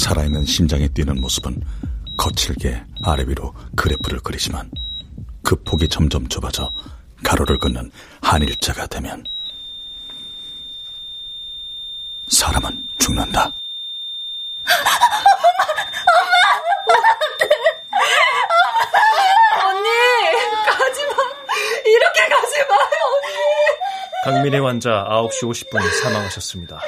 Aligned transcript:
살아있는 0.00 0.46
심장이 0.46 0.88
뛰는 0.88 1.20
모습은 1.20 1.62
거칠게 2.16 2.82
아래 3.04 3.22
위로 3.26 3.54
그래프를 3.76 4.20
그리지만 4.24 4.70
그 5.44 5.62
폭이 5.62 5.88
점점 5.88 6.26
좁아져 6.26 6.72
가로를 7.22 7.58
긋는 7.58 7.90
한일자가 8.22 8.86
되면 8.86 9.24
사람은 12.28 12.82
죽는다. 12.98 13.52
강민의 24.24 24.60
환자 24.60 25.04
9시 25.08 25.42
50분 25.42 26.02
사망하셨습니다. 26.02 26.80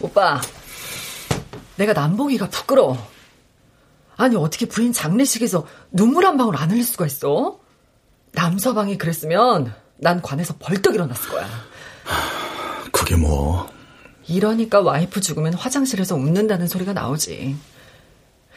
오빠, 0.00 0.40
내가 1.82 1.92
남봉이가 1.94 2.48
부끄러워. 2.48 2.96
아니, 4.16 4.36
어떻게 4.36 4.66
부인 4.66 4.92
장례식에서 4.92 5.66
눈물 5.90 6.26
한 6.26 6.36
방울 6.36 6.56
안 6.56 6.70
흘릴 6.70 6.84
수가 6.84 7.06
있어? 7.06 7.58
남서방이 8.32 8.98
그랬으면 8.98 9.74
난 9.96 10.22
관에서 10.22 10.54
벌떡 10.60 10.94
일어났을 10.94 11.28
거야. 11.30 11.48
그게 12.92 13.16
뭐? 13.16 13.68
이러니까 14.28 14.80
와이프 14.80 15.20
죽으면 15.20 15.54
화장실에서 15.54 16.14
웃는다는 16.14 16.68
소리가 16.68 16.92
나오지. 16.92 17.56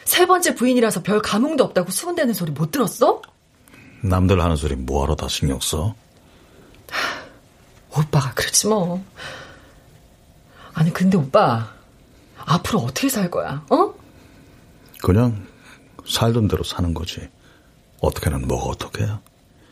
세 0.04 0.26
번째 0.26 0.54
부인이라서 0.54 1.02
별 1.02 1.20
감흥도 1.20 1.64
없다고 1.64 1.90
수군대는 1.90 2.32
소리 2.32 2.52
못 2.52 2.70
들었어? 2.70 3.22
남들 4.02 4.40
하는 4.40 4.54
소리 4.54 4.76
뭐하러 4.76 5.16
다 5.16 5.26
신경 5.26 5.58
써? 5.58 5.96
오빠가 7.90 8.32
그렇지 8.34 8.68
뭐. 8.68 9.04
아니 10.74 10.92
근데 10.92 11.16
오빠 11.16 11.75
앞으로 12.46 12.78
어떻게 12.80 13.08
살 13.08 13.30
거야? 13.30 13.64
어? 13.70 13.92
그냥 15.02 15.44
살던 16.08 16.48
대로 16.48 16.62
사는 16.64 16.94
거지. 16.94 17.28
어떻게는 18.00 18.46
뭐가 18.46 18.66
어떻게 18.70 19.02
야 19.04 19.20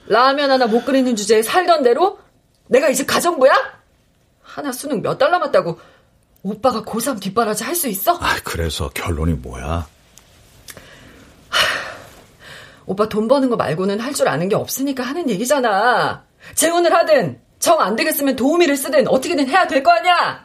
라면 0.07 0.51
하나 0.51 0.67
못 0.67 0.85
끓이는 0.85 1.15
주제에 1.17 1.43
살던 1.43 1.83
대로? 1.83 2.19
내가 2.69 2.89
이제 2.89 3.05
가정부야? 3.05 3.53
하나 4.43 4.73
수능 4.73 5.01
몇 5.03 5.19
달 5.19 5.31
남았다고 5.31 5.79
오빠가 6.43 6.83
고3 6.83 7.21
뒷바라지 7.21 7.65
할 7.65 7.75
수 7.75 7.89
있어? 7.89 8.17
아, 8.21 8.37
그래서 8.45 8.89
결론이 8.91 9.35
뭐야? 9.35 9.87
하, 11.49 11.59
오빠 12.87 13.09
돈 13.09 13.29
버는 13.29 13.49
거 13.51 13.57
말고는 13.57 14.01
할 14.01 14.13
줄 14.15 14.29
아는 14.29 14.49
게 14.49 14.55
없으니까 14.57 15.03
하는 15.05 15.31
얘기잖아. 15.31 16.25
재혼을 16.55 16.93
하든 16.93 17.41
정 17.59 17.81
안 17.81 17.97
되겠으면 17.97 18.37
도우미를 18.37 18.77
쓰든 18.77 19.09
어떻게든 19.09 19.49
해야 19.49 19.67
될 19.67 19.83
거 19.83 19.91
아니야. 19.93 20.45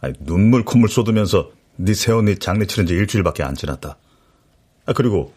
아니, 0.00 0.12
눈물 0.20 0.64
콧물 0.64 0.88
쏟으면서 0.90 1.50
네 1.80 1.94
새언니 1.94 2.38
장례 2.40 2.66
치른 2.66 2.86
지 2.86 2.94
일주일밖에 2.94 3.44
안 3.44 3.54
지났다. 3.54 3.96
아, 4.86 4.92
그리고 4.92 5.32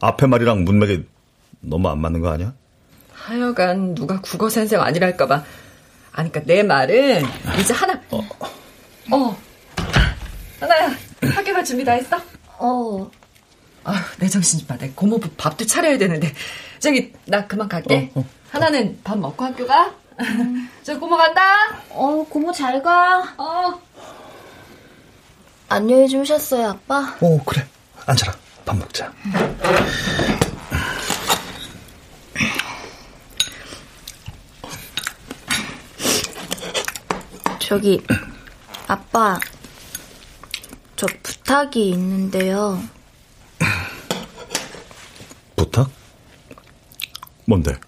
앞에 0.00 0.26
말이랑 0.26 0.64
문맥이 0.64 1.06
너무 1.60 1.88
안 1.88 1.98
맞는 2.00 2.20
거 2.20 2.30
아니야? 2.30 2.52
하여간 3.14 3.94
누가 3.94 4.20
국어 4.20 4.50
선생 4.50 4.82
아니랄까봐. 4.82 5.42
아니, 6.12 6.30
그니까 6.30 6.46
내 6.46 6.62
말은 6.62 7.22
이제 7.58 7.72
하나. 7.72 7.98
어. 8.10 8.20
어. 9.10 9.36
하나야, 10.60 10.90
학교 11.34 11.52
갈 11.54 11.64
준비 11.64 11.82
다 11.82 11.92
했어? 11.92 12.18
어. 12.58 13.10
아휴, 13.84 14.18
내 14.18 14.28
정신 14.28 14.58
좀 14.58 14.68
봐. 14.68 14.76
내 14.76 14.90
고모 14.94 15.18
밥도 15.38 15.64
차려야 15.64 15.96
되는데. 15.96 16.34
저기, 16.78 17.10
나 17.24 17.46
그만 17.46 17.68
갈게. 17.70 18.10
어, 18.14 18.20
어. 18.20 18.24
하나는 18.50 19.00
밥 19.02 19.18
먹고 19.18 19.46
학교 19.46 19.66
가. 19.66 19.94
음. 20.20 20.68
저 20.84 20.98
고모 20.98 21.16
간다. 21.16 21.40
어, 21.88 22.22
고모 22.28 22.52
잘 22.52 22.82
가. 22.82 23.34
어. 23.38 23.80
안녕히 25.72 26.08
주무셨어요, 26.08 26.66
아빠? 26.70 27.16
어, 27.20 27.40
그래. 27.46 27.64
앉아라. 28.04 28.34
밥 28.66 28.76
먹자. 28.76 29.06
음. 29.06 29.56
저기, 37.60 38.04
아빠, 38.88 39.38
저 40.96 41.06
부탁이 41.22 41.90
있는데요. 41.90 42.82
부탁? 45.54 45.88
뭔데? 47.44 47.78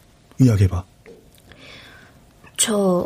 이야기해봐. 0.41 0.85
저, 2.57 3.05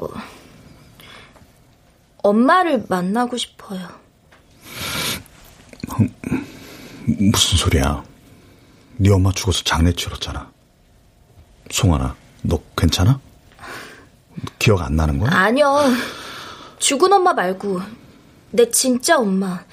엄마를 2.19 2.85
만나고 2.91 3.39
싶어요. 3.39 3.89
무슨 7.07 7.57
소리야? 7.59 8.03
네 8.97 9.11
엄마 9.11 9.31
죽어서 9.33 9.63
장례 9.65 9.93
치렀잖아. 9.93 10.51
송하나, 11.71 12.17
너 12.43 12.61
괜찮아? 12.77 13.21
기억 14.59 14.83
안 14.83 14.97
나는 14.97 15.19
거야? 15.19 15.31
아니요. 15.33 15.81
죽은 16.79 17.13
엄마 17.13 17.33
말고 17.33 17.81
내 18.51 18.71
진짜 18.71 19.19
엄마 19.19 19.65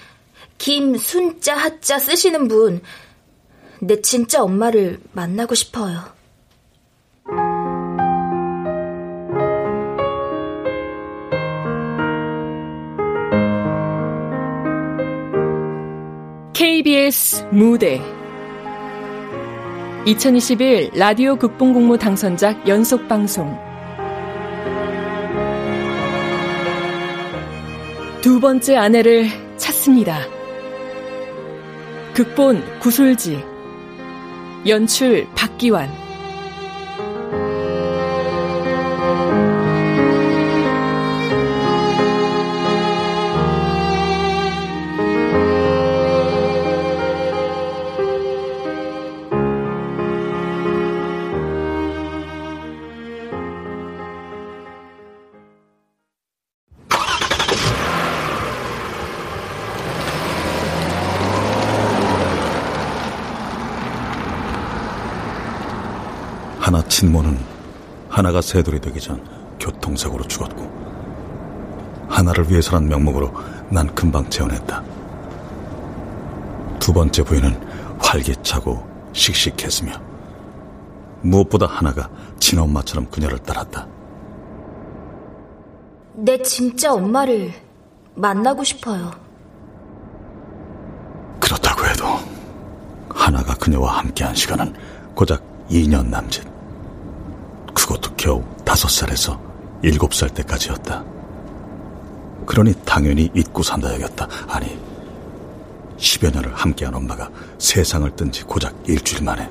김순자 0.57 1.55
하자 1.55 1.99
쓰시는 1.99 2.47
분 2.47 2.81
내 3.85 4.01
진짜 4.01 4.41
엄마를 4.41 5.01
만나고 5.11 5.55
싶어요. 5.55 6.03
KBS 16.83 17.47
무대. 17.49 18.01
2021 20.05 20.91
라디오 20.93 21.37
극본공모 21.37 21.97
당선작 21.97 22.67
연속방송. 22.67 23.57
두 28.21 28.41
번째 28.41 28.75
아내를 28.75 29.27
찾습니다. 29.55 30.19
극본 32.13 32.79
구솔지 32.79 33.41
연출 34.67 35.25
박기환 35.35 35.89
하나가 68.13 68.41
새돌이 68.41 68.79
되기 68.79 68.99
전 68.99 69.25
교통사고로 69.59 70.25
죽었고 70.25 70.71
하나를 72.07 72.47
위해서란 72.47 72.87
명목으로 72.87 73.33
난 73.69 73.93
금방 73.95 74.29
재혼했다. 74.29 74.83
두 76.77 76.93
번째 76.93 77.23
부인은 77.23 77.59
활기차고 77.99 78.87
씩씩했으며 79.13 79.93
무엇보다 81.21 81.65
하나가 81.65 82.07
친엄마처럼 82.37 83.09
그녀를 83.09 83.39
따랐다. 83.39 83.87
내 86.13 86.39
진짜 86.43 86.93
엄마를 86.93 87.51
만나고 88.13 88.63
싶어요. 88.63 89.09
그렇다고 91.39 91.83
해도 91.87 92.05
하나가 93.09 93.55
그녀와 93.55 93.97
함께한 93.97 94.35
시간은 94.35 94.71
고작 95.15 95.41
2년 95.71 96.09
남짓. 96.09 96.52
그것도 97.83 98.15
겨우 98.15 98.43
다섯 98.65 98.87
살에서 98.89 99.39
일곱 99.81 100.13
살 100.13 100.29
때까지였다. 100.29 101.03
그러니 102.45 102.73
당연히 102.85 103.29
잊고 103.35 103.61
산다 103.61 103.93
야겠다. 103.93 104.27
아니, 104.47 104.77
10여 105.97 106.33
년을 106.33 106.53
함께한 106.55 106.95
엄마가 106.95 107.29
세상을 107.59 108.09
뜬 108.15 108.31
지 108.31 108.43
고작 108.43 108.73
일주일 108.87 109.23
만에 109.23 109.49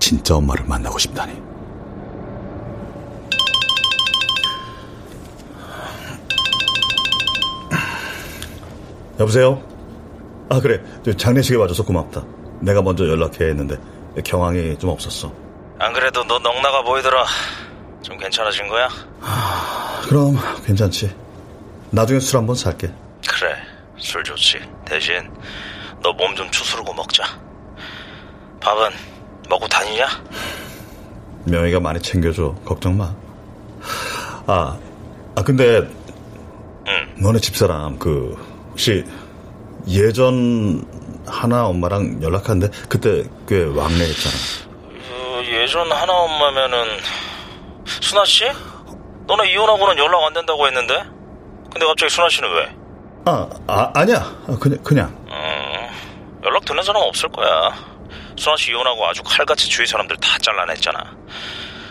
진짜 0.00 0.36
엄마를 0.36 0.64
만나고 0.66 0.98
싶다니. 0.98 1.40
여보세요? 9.20 9.62
아, 10.48 10.60
그래. 10.60 10.82
장례식에 11.16 11.56
와줘서 11.56 11.84
고맙다. 11.84 12.24
내가 12.60 12.82
먼저 12.82 13.06
연락해야 13.06 13.48
했는데 13.48 13.76
경황이 14.24 14.76
좀 14.78 14.90
없었어. 14.90 15.47
안 15.78 15.92
그래도 15.92 16.24
너 16.24 16.38
넉나가 16.38 16.82
보이더라. 16.82 17.24
좀 18.02 18.16
괜찮아진 18.18 18.66
거야? 18.68 18.88
하... 19.20 20.00
그럼 20.08 20.36
괜찮지. 20.64 21.14
나중에 21.90 22.20
술 22.20 22.38
한번 22.38 22.56
살게. 22.56 22.88
그래, 23.28 23.54
술 23.98 24.22
좋지. 24.24 24.58
대신 24.84 25.30
너 26.02 26.12
몸 26.12 26.34
좀 26.36 26.50
추스르고 26.50 26.92
먹자. 26.94 27.24
밥은 28.60 28.90
먹고 29.48 29.66
다니냐? 29.68 30.06
명희가 31.44 31.80
많이 31.80 32.00
챙겨줘. 32.00 32.54
걱정 32.64 32.96
마. 32.96 33.14
아, 34.46 34.78
아 35.34 35.42
근데 35.42 35.78
응. 36.86 37.14
너네 37.22 37.38
집사람 37.40 37.98
그 37.98 38.34
혹시 38.70 39.04
예전 39.88 40.84
하나 41.26 41.66
엄마랑 41.66 42.22
연락하는데 42.22 42.70
그때 42.88 43.24
꽤 43.46 43.62
왕래했잖아. 43.64 44.67
그 45.58 45.62
예전 45.62 45.90
하나 45.90 46.12
엄마면은 46.12 47.00
순아 47.84 48.24
씨? 48.24 48.44
너네 49.26 49.50
이혼하고는 49.50 49.98
연락 49.98 50.24
안 50.24 50.32
된다고 50.32 50.64
했는데? 50.66 50.94
근데 51.72 51.84
갑자기 51.84 52.10
순아 52.10 52.28
씨는 52.28 52.48
왜? 52.54 52.76
아, 53.24 53.48
아 53.66 53.90
아니야. 53.92 54.20
그냥 54.60 54.78
그냥. 54.84 55.08
음, 55.28 56.44
연락 56.44 56.64
되는 56.64 56.80
사람 56.84 57.02
없을 57.02 57.28
거야. 57.30 57.74
순아 58.36 58.56
씨 58.56 58.70
이혼하고 58.70 59.04
아주 59.04 59.20
칼같이 59.24 59.68
주위 59.68 59.84
사람들 59.84 60.16
다 60.18 60.38
잘라냈잖아. 60.38 61.16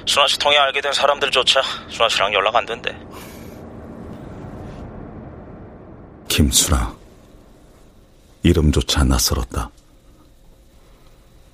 순아 0.06 0.28
씨 0.28 0.40
통해 0.40 0.58
알게 0.58 0.80
된 0.80 0.94
사람들조차 0.94 1.62
순아 1.90 2.08
씨랑 2.08 2.34
연락 2.34 2.56
안 2.56 2.66
된대. 2.66 2.98
김순아. 6.30 6.96
이름조차 8.44 9.04
낯설었다. 9.04 9.70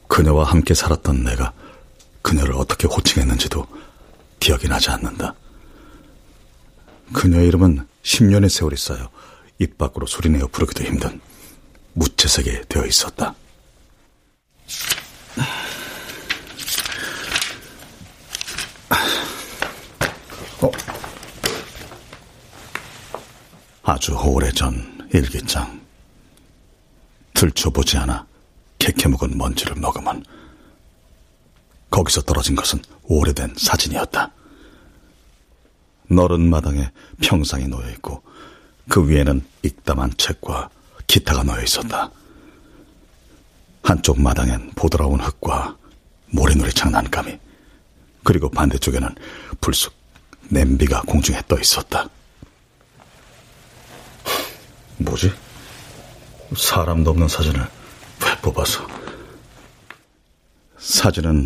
그녀와 0.07 0.44
함께 0.45 0.75
살았던 0.75 1.24
내가 1.24 1.54
그녀를 2.23 2.55
어떻게 2.55 2.87
호칭했는지도 2.87 3.67
기억이 4.39 4.67
나지 4.67 4.89
않는다. 4.89 5.35
그녀의 7.13 7.47
이름은 7.49 7.87
10년의 8.01 8.49
세월이 8.49 8.75
쌓여 8.75 9.11
입 9.59 9.77
밖으로 9.77 10.07
소리내어 10.07 10.47
부르기도 10.47 10.83
힘든 10.83 11.21
무채색이 11.93 12.63
되어 12.69 12.85
있었다. 12.85 13.35
어? 20.61 20.71
아주 23.83 24.17
오래전 24.17 25.07
일기장. 25.13 25.83
들춰보지 27.33 27.97
않아 27.97 28.25
캐캐묵은 28.79 29.37
먼지를 29.37 29.75
머금은 29.75 30.23
거기서 31.94 32.22
떨어진 32.22 32.56
것은 32.56 32.80
오래된 33.04 33.54
사진이었다. 33.56 34.31
너른 36.07 36.50
마당에 36.50 36.90
평상이 37.22 37.68
놓여 37.68 37.88
있고 37.92 38.24
그 38.90 39.07
위에는 39.07 39.45
익담한 39.62 40.16
책과 40.18 40.72
기타가 41.06 41.44
놓여 41.44 41.62
있었다. 41.62 42.10
한쪽 43.84 44.19
마당엔 44.19 44.72
보드라운 44.72 45.19
흙과 45.19 45.78
모래놀이 46.31 46.74
장난감이 46.74 47.38
그리고 48.24 48.50
반대쪽에는 48.50 49.10
불쑥 49.62 49.94
냄비가 50.50 51.04
공중에 51.04 51.42
떠 51.48 51.60
있었다. 51.60 52.10
뭐지? 54.98 55.31
사람도 56.57 57.12
없는 57.12 57.28
사진을 57.28 57.62
왜 57.62 58.38
뽑아서? 58.42 58.88
사진은 60.80 61.45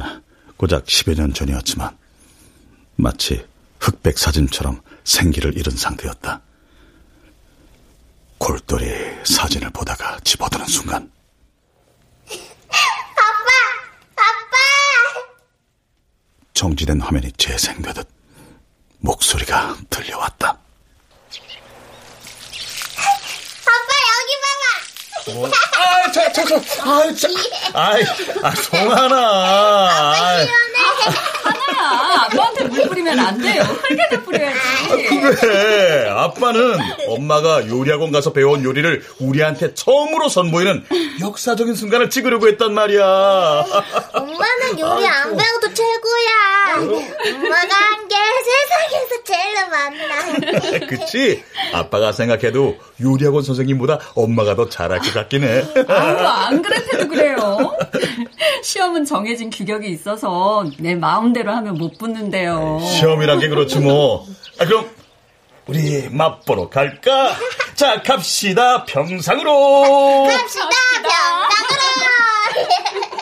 고작 0.57 0.85
10여 0.85 1.15
년 1.15 1.33
전이었지만 1.33 1.95
마치 2.95 3.45
흑백 3.79 4.17
사진처럼 4.17 4.81
생기를 5.03 5.55
잃은 5.55 5.71
상태였다. 5.75 6.41
골똘히 8.39 8.87
사진을 9.23 9.69
보다가 9.69 10.19
집어드는 10.23 10.65
순간 10.65 11.11
아빠! 12.29 13.51
아빠! 14.15 14.57
정지된 16.53 17.01
화면이 17.01 17.31
재생되듯 17.33 18.07
목소리가 18.99 19.77
들려왔다. 19.89 20.57
뭐? 25.33 25.47
아, 25.47 26.11
저, 26.11 26.31
저, 26.31 26.43
저, 26.45 26.55
아, 26.55 27.03
저, 27.15 27.27
아이, 27.73 28.03
아, 28.43 28.51
송하나. 28.55 30.15
하나야, 31.43 32.21
아빠한테 32.25 32.63
물 32.65 32.87
뿌리면 32.87 33.19
안 33.19 33.37
돼요. 33.37 33.63
흙에다 33.63 34.21
뿌려야지. 34.23 34.59
아, 34.59 35.29
그래. 35.31 36.06
아빠는 36.17 36.77
엄마가 37.09 37.67
요리학원 37.67 38.11
가서 38.11 38.33
배운 38.33 38.63
요리를 38.63 39.03
우리한테 39.19 39.73
처음으로 39.73 40.29
선보이는 40.29 40.83
역사적인 41.21 41.75
순간을 41.75 42.09
찍으려고 42.09 42.47
했단 42.47 42.73
말이야. 42.73 43.03
엄마는 44.13 44.79
요리 44.79 45.05
안 45.07 45.35
배워도 45.37 45.73
최고야. 45.73 46.75
엄마가 46.77 47.75
한 47.75 48.07
게 48.07 48.15
세상에서 48.47 49.23
제일 49.25 49.69
많나. 49.69 50.79
그치? 50.87 51.43
아빠가 51.73 52.13
생각해도 52.13 52.77
요리학원 53.01 53.43
선생님보다 53.43 53.99
엄마가 54.15 54.55
더 54.55 54.69
잘할 54.69 54.99
것 54.99 55.13
같긴 55.13 55.43
해. 55.43 55.65
아유, 55.89 56.17
안 56.27 56.61
그랬대도 56.61 57.07
그래요. 57.09 57.75
시험은 58.63 59.03
정해진 59.05 59.49
규격이 59.49 59.89
있어서 59.89 60.65
내 60.79 60.95
마음대로 60.95 61.51
하면 61.51 61.75
못 61.75 61.97
붙는데요. 61.97 62.79
시험이란 62.97 63.39
게 63.39 63.49
그렇지 63.49 63.79
뭐. 63.79 64.25
아, 64.59 64.65
그럼 64.65 64.89
우리 65.67 66.09
맛보러 66.09 66.69
갈까? 66.69 67.35
자, 67.75 68.01
갑시다. 68.01 68.85
평상으로. 68.85 70.23
갑시다. 70.25 70.69
평상으로. 71.49 73.17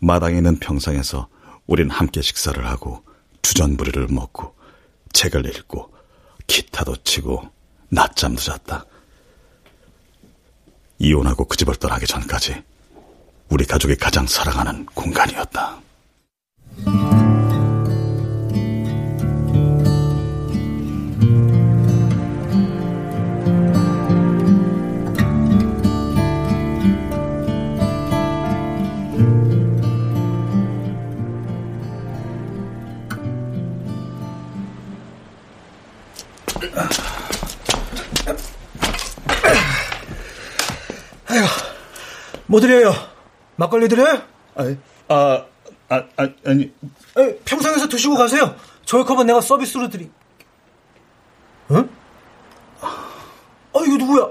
마당에 0.00 0.38
있는 0.38 0.58
평상에서 0.58 1.28
우린 1.66 1.90
함께 1.90 2.22
식사를 2.22 2.66
하고 2.66 3.04
주전부리를 3.42 4.08
먹고 4.08 4.54
책을 5.12 5.46
읽고 5.46 5.92
기타도 6.46 6.96
치고 7.04 7.48
낮잠도 7.90 8.40
잤다. 8.40 8.86
이혼하고 10.98 11.44
그 11.46 11.56
집을 11.56 11.76
떠나기 11.76 12.06
전까지 12.06 12.62
우리 13.50 13.64
가족이 13.66 13.96
가장 13.96 14.26
사랑하는 14.26 14.86
공간이었다. 14.86 15.80
뭐 42.50 42.60
드려요? 42.60 42.92
막걸리 43.54 43.88
드려요? 43.88 44.22
아, 44.56 44.64
아, 45.06 45.44
아, 45.88 46.02
아 46.16 46.28
아니. 46.44 46.72
아니, 47.14 47.38
평상에서 47.44 47.86
드시고 47.86 48.16
가세요. 48.16 48.56
저희 48.84 49.04
컵은 49.04 49.26
내가 49.26 49.40
서비스로 49.40 49.88
드리. 49.88 50.10
응? 51.70 51.88
아, 52.80 53.80
이거 53.86 53.96
누구야? 53.96 54.30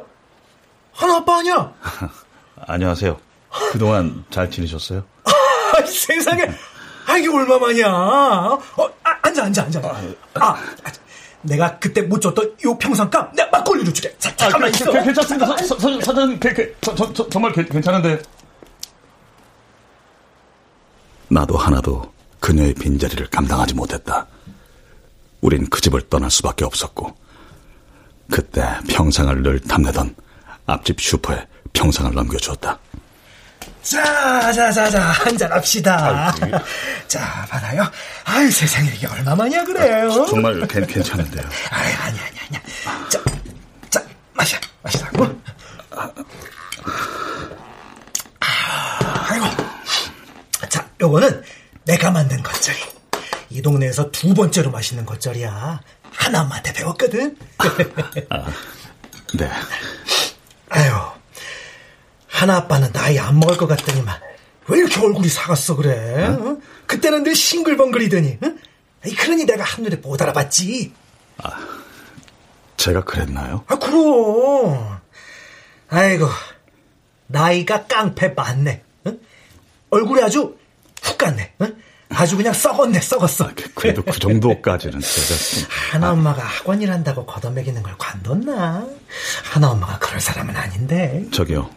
하나 0.91 1.15
아빠 1.15 1.37
아니야? 1.37 1.73
안녕하세요. 2.67 3.17
그동안 3.71 4.25
잘 4.29 4.51
지내셨어요? 4.51 5.05
아, 5.23 5.85
세상에. 5.85 6.43
아, 7.07 7.17
이게 7.17 7.29
얼마만이야. 7.29 7.87
어, 7.87 8.59
아, 9.01 9.17
앉아, 9.21 9.45
앉아, 9.45 9.63
앉아. 9.63 9.79
아, 9.81 10.13
아, 10.41 10.57
내가 11.41 11.79
그때 11.79 12.01
못 12.01 12.19
줬던 12.19 12.57
요 12.65 12.77
평상값 12.77 13.33
내가 13.35 13.49
막걸리로 13.49 13.93
줄게. 13.93 14.13
자, 14.17 14.35
잠깐만 14.35 14.69
아, 14.69 14.75
있어. 14.75 14.91
괜찮습니다. 14.91 15.45
사, 15.45 15.57
사, 15.57 15.79
사, 15.79 16.01
사장님, 16.01 16.39
그, 16.39 16.53
그, 16.53 16.75
저, 16.81 16.93
저, 16.95 17.13
저, 17.13 17.29
정말 17.29 17.53
괜찮은데. 17.53 18.21
나도 21.29 21.57
하나도 21.57 22.11
그녀의 22.39 22.73
빈자리를 22.73 23.27
감당하지 23.29 23.75
못했다. 23.75 24.27
우린 25.41 25.69
그 25.69 25.79
집을 25.79 26.09
떠날 26.09 26.29
수밖에 26.31 26.65
없었고 26.65 27.15
그때 28.31 28.63
평상을 28.89 29.41
늘 29.41 29.59
탐내던 29.59 30.15
앞집 30.65 30.99
슈퍼에 30.99 31.47
평상을 31.73 32.13
넘겨주었다. 32.13 32.79
자, 33.81 34.51
자, 34.51 34.71
자, 34.71 34.89
자, 34.89 35.01
한잔 35.01 35.51
합시다. 35.51 36.33
자, 37.07 37.45
받아요. 37.49 37.89
아유, 38.25 38.51
세상에, 38.51 38.89
이게 38.93 39.07
얼마만이야, 39.07 39.63
그래요? 39.63 40.11
아, 40.11 40.25
정말 40.29 40.59
괜, 40.67 40.85
괜찮은데요. 40.85 41.43
아니, 41.69 41.93
아니, 41.93 42.19
아니, 42.19 42.39
아니. 42.39 43.09
자, 43.09 43.19
자, 43.89 44.03
마셔, 44.33 44.57
마시라고. 44.83 45.41
아, 45.91 46.11
아이고. 49.29 49.45
자, 50.69 50.87
요거는 51.01 51.43
내가 51.85 52.11
만든 52.11 52.43
겉절이. 52.43 52.77
이 53.51 53.61
동네에서 53.61 54.11
두 54.11 54.33
번째로 54.33 54.69
맛있는 54.71 55.05
겉절이야. 55.05 55.79
하나한테 56.11 56.73
배웠거든. 56.73 57.37
아, 58.29 58.45
네. 59.33 59.49
아유. 60.69 60.91
하나 62.39 62.55
아빠는 62.55 62.93
나이 62.93 63.19
안 63.19 63.37
먹을 63.37 63.57
것 63.57 63.67
같더니만 63.67 64.17
왜 64.69 64.79
이렇게 64.79 65.01
얼굴이 65.01 65.27
사갔어 65.27 65.75
그래? 65.75 66.25
어? 66.27 66.57
그때는 66.85 67.23
늘 67.23 67.35
싱글벙글이더니. 67.35 68.37
어? 68.41 68.53
그러니 69.17 69.45
내가 69.45 69.63
한눈에 69.63 69.97
못 69.97 70.21
알아봤지. 70.21 70.93
아, 71.37 71.67
제가 72.77 73.03
그랬나요? 73.03 73.63
아, 73.67 73.77
그럼. 73.77 74.99
아이고, 75.89 76.27
나이가 77.27 77.87
깡패 77.87 78.29
맞네. 78.29 78.83
어? 79.05 79.13
얼굴이 79.89 80.21
아주 80.21 80.57
훅 81.01 81.17
갔네. 81.17 81.53
어? 82.11 82.15
아주 82.15 82.37
그냥 82.37 82.53
썩었네, 82.53 82.99
썩었어. 83.01 83.45
아, 83.45 83.51
그래도 83.75 84.03
그 84.03 84.17
정도까지는 84.19 84.99
제가. 84.99 85.67
하나 85.91 86.11
엄마가 86.11 86.41
학원 86.43 86.81
일 86.81 86.91
한다고 86.91 87.25
걷어먹이는 87.25 87.83
걸 87.83 87.93
관뒀나? 87.97 88.85
하나 89.43 89.69
엄마가 89.69 89.99
그럴 89.99 90.19
사람은 90.19 90.55
아닌데. 90.55 91.25
저기요, 91.31 91.69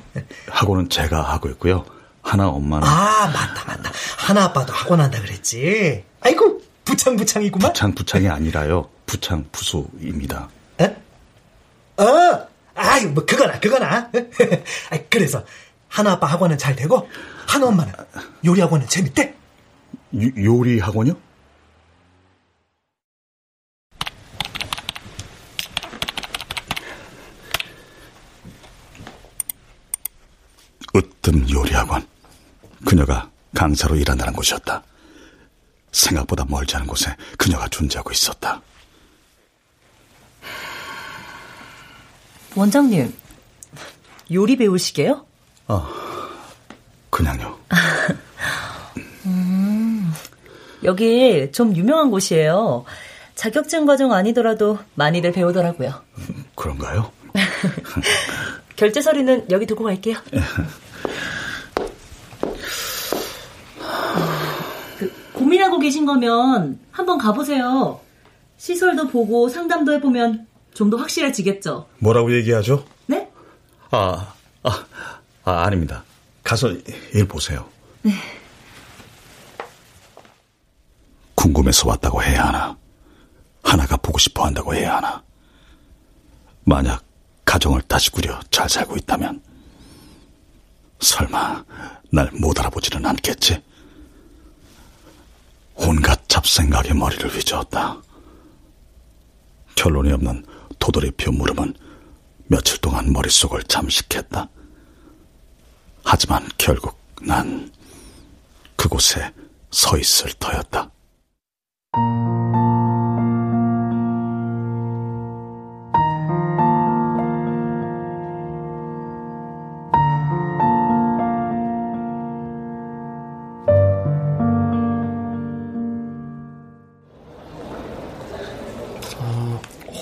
학원은 0.49 0.89
제가 0.89 1.23
하고 1.23 1.49
있고요. 1.51 1.85
하나 2.23 2.49
엄마는. 2.49 2.87
아, 2.87 3.27
맞다, 3.29 3.65
맞다. 3.67 3.93
하나 4.17 4.45
아빠도 4.45 4.73
학원 4.73 5.01
한다 5.01 5.21
그랬지. 5.21 6.05
아이고, 6.21 6.63
부창부창이구만. 6.85 7.73
부창부창이 7.73 8.29
아니라요. 8.29 8.89
부창부수입니다. 9.07 10.49
에? 10.81 10.97
어, 11.99 12.47
아이, 12.75 13.07
뭐, 13.07 13.25
그거나, 13.27 13.61
그거나. 13.61 14.11
그래서, 15.11 15.45
하나 15.89 16.13
아빠 16.13 16.27
학원은 16.27 16.57
잘 16.59 16.75
되고, 16.75 17.09
하나 17.47 17.67
엄마는 17.67 17.93
요리 18.47 18.61
학원은 18.61 18.89
재밌대? 18.89 19.35
요, 20.15 20.31
요리 20.45 20.79
학원이요? 20.79 21.15
으뜸 30.95 31.49
요리학원. 31.49 32.07
그녀가 32.85 33.31
강사로 33.55 33.97
일한다는 33.97 34.33
곳이었다. 34.33 34.83
생각보다 35.93 36.45
멀지 36.49 36.75
않은 36.77 36.87
곳에 36.87 37.15
그녀가 37.39 37.69
존재하고 37.69 38.11
있었다. 38.11 38.61
원장님, 42.55 43.15
요리 44.33 44.57
배우시게요? 44.57 45.25
아, 45.69 45.89
그냥요. 47.09 47.59
음, 50.83 50.85
여기 50.85 51.51
좀 51.53 51.75
유명한 51.77 52.11
곳이에요. 52.11 52.85
자격증 53.35 53.87
과정 53.87 54.13
아니더라도 54.13 54.79
많이들 54.95 55.33
배우더라고요. 55.33 55.93
그런가요? 56.55 57.11
결제 58.77 59.01
서류는 59.01 59.47
여기 59.51 59.67
두고 59.67 59.85
갈게요. 59.85 60.17
그, 64.99 65.13
고민하고 65.33 65.79
계신 65.79 66.05
거면 66.07 66.79
한번 66.91 67.19
가보세요. 67.19 68.01
시설도 68.59 69.09
보고 69.09 69.49
상담도 69.49 69.93
해보면 69.95 70.47
좀 70.75 70.91
더 70.91 70.97
확실해지겠죠. 70.97 71.87
뭐라고 71.99 72.35
얘기하죠? 72.35 72.85
네? 73.07 73.29
아, 73.91 74.33
아, 74.63 74.85
아, 75.45 75.65
아닙니다. 75.65 76.03
가서 76.43 76.71
일 77.15 77.29
보세요. 77.29 77.67
네. 78.03 78.13
궁금해서 81.47 81.89
왔다고 81.89 82.23
해야 82.23 82.47
하나? 82.47 82.77
하나가 83.65 83.97
보고 83.97 84.17
싶어 84.17 84.45
한다고 84.45 84.75
해야 84.77 84.99
하나? 84.99 85.21
만약 86.65 87.05
가정을 87.45 87.83
다시 87.83 88.11
꾸려 88.13 88.39
잘 88.53 88.69
살고 88.69 88.97
있다면 88.99 89.43
설마 91.01 91.65
날 92.13 92.31
못 92.35 92.61
알아보지는 92.61 93.05
않겠지? 93.05 93.61
온갖 95.75 96.29
잡생각에 96.29 96.93
머리를 96.95 97.29
휘저었다. 97.29 98.01
결론이 99.75 100.13
없는 100.13 100.47
도돌이표 100.79 101.33
물음은 101.33 101.75
며칠 102.47 102.79
동안 102.79 103.13
머릿속을 103.13 103.65
잠식했다. 103.65 104.49
하지만 106.05 106.49
결국 106.57 106.97
난 107.21 107.73
그곳에 108.77 109.33
서 109.73 109.99
있을 109.99 110.33
터였다. 110.35 110.89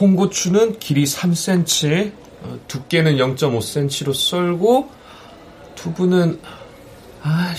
홍고추는 0.01 0.79
길이 0.79 1.05
3cm, 1.05 2.13
어, 2.43 2.59
두께는 2.69 3.17
0.5cm로 3.17 4.15
썰고 4.15 4.89
두부는 5.75 6.41
아, 7.23 7.55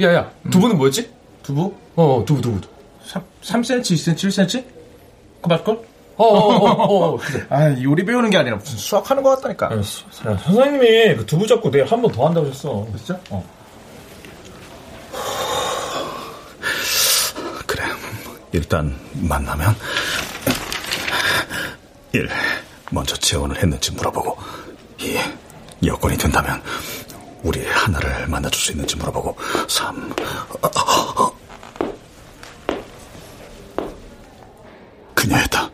야야, 0.00 0.30
두부는 0.50 0.76
뭐였지? 0.76 1.10
두부? 1.42 1.74
어, 1.96 2.22
두부 2.26 2.40
두부. 2.40 2.60
3, 3.04 3.22
3cm, 3.62 3.80
2cm, 3.80 4.14
1cm? 4.16 4.64
그거 5.36 5.48
맞걸? 5.48 5.80
어, 6.18 6.24
어, 6.24 6.66
어, 6.70 7.14
어, 7.14 7.16
그래. 7.16 7.44
아, 7.50 7.70
요리 7.82 8.04
배우는 8.04 8.30
게 8.30 8.36
아니라 8.36 8.56
무슨 8.56 8.76
수학하는 8.78 9.22
것 9.24 9.30
같다니까. 9.36 9.70
아, 9.72 9.82
수, 9.82 10.04
선생님이 10.12 11.16
그 11.16 11.26
두부 11.26 11.46
잡고 11.48 11.70
내일 11.70 11.86
한 11.86 12.00
번 12.00 12.12
더 12.12 12.26
한다고 12.26 12.46
하셨어. 12.46 12.86
진짜? 12.96 13.18
어. 13.30 13.44
그래, 17.66 17.82
일단 18.52 18.94
만나면 19.14 19.74
1. 22.12 22.28
먼저 22.90 23.16
재혼을 23.16 23.56
했는지 23.56 23.90
물어보고 23.92 24.36
2. 24.98 25.18
여건이 25.86 26.18
된다면 26.18 26.62
우리 27.42 27.64
하나를 27.66 28.28
만나줄 28.28 28.60
수 28.60 28.72
있는지 28.72 28.96
물어보고 28.96 29.36
3. 29.68 30.14
그녀였다. 35.14 35.70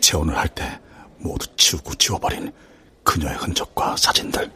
재혼을 0.00 0.36
할 0.36 0.48
때 0.48 0.80
모두 1.18 1.46
치우고 1.56 1.94
지워버린 1.94 2.52
그녀의 3.04 3.36
흔적과 3.36 3.96
사진들. 3.96 4.50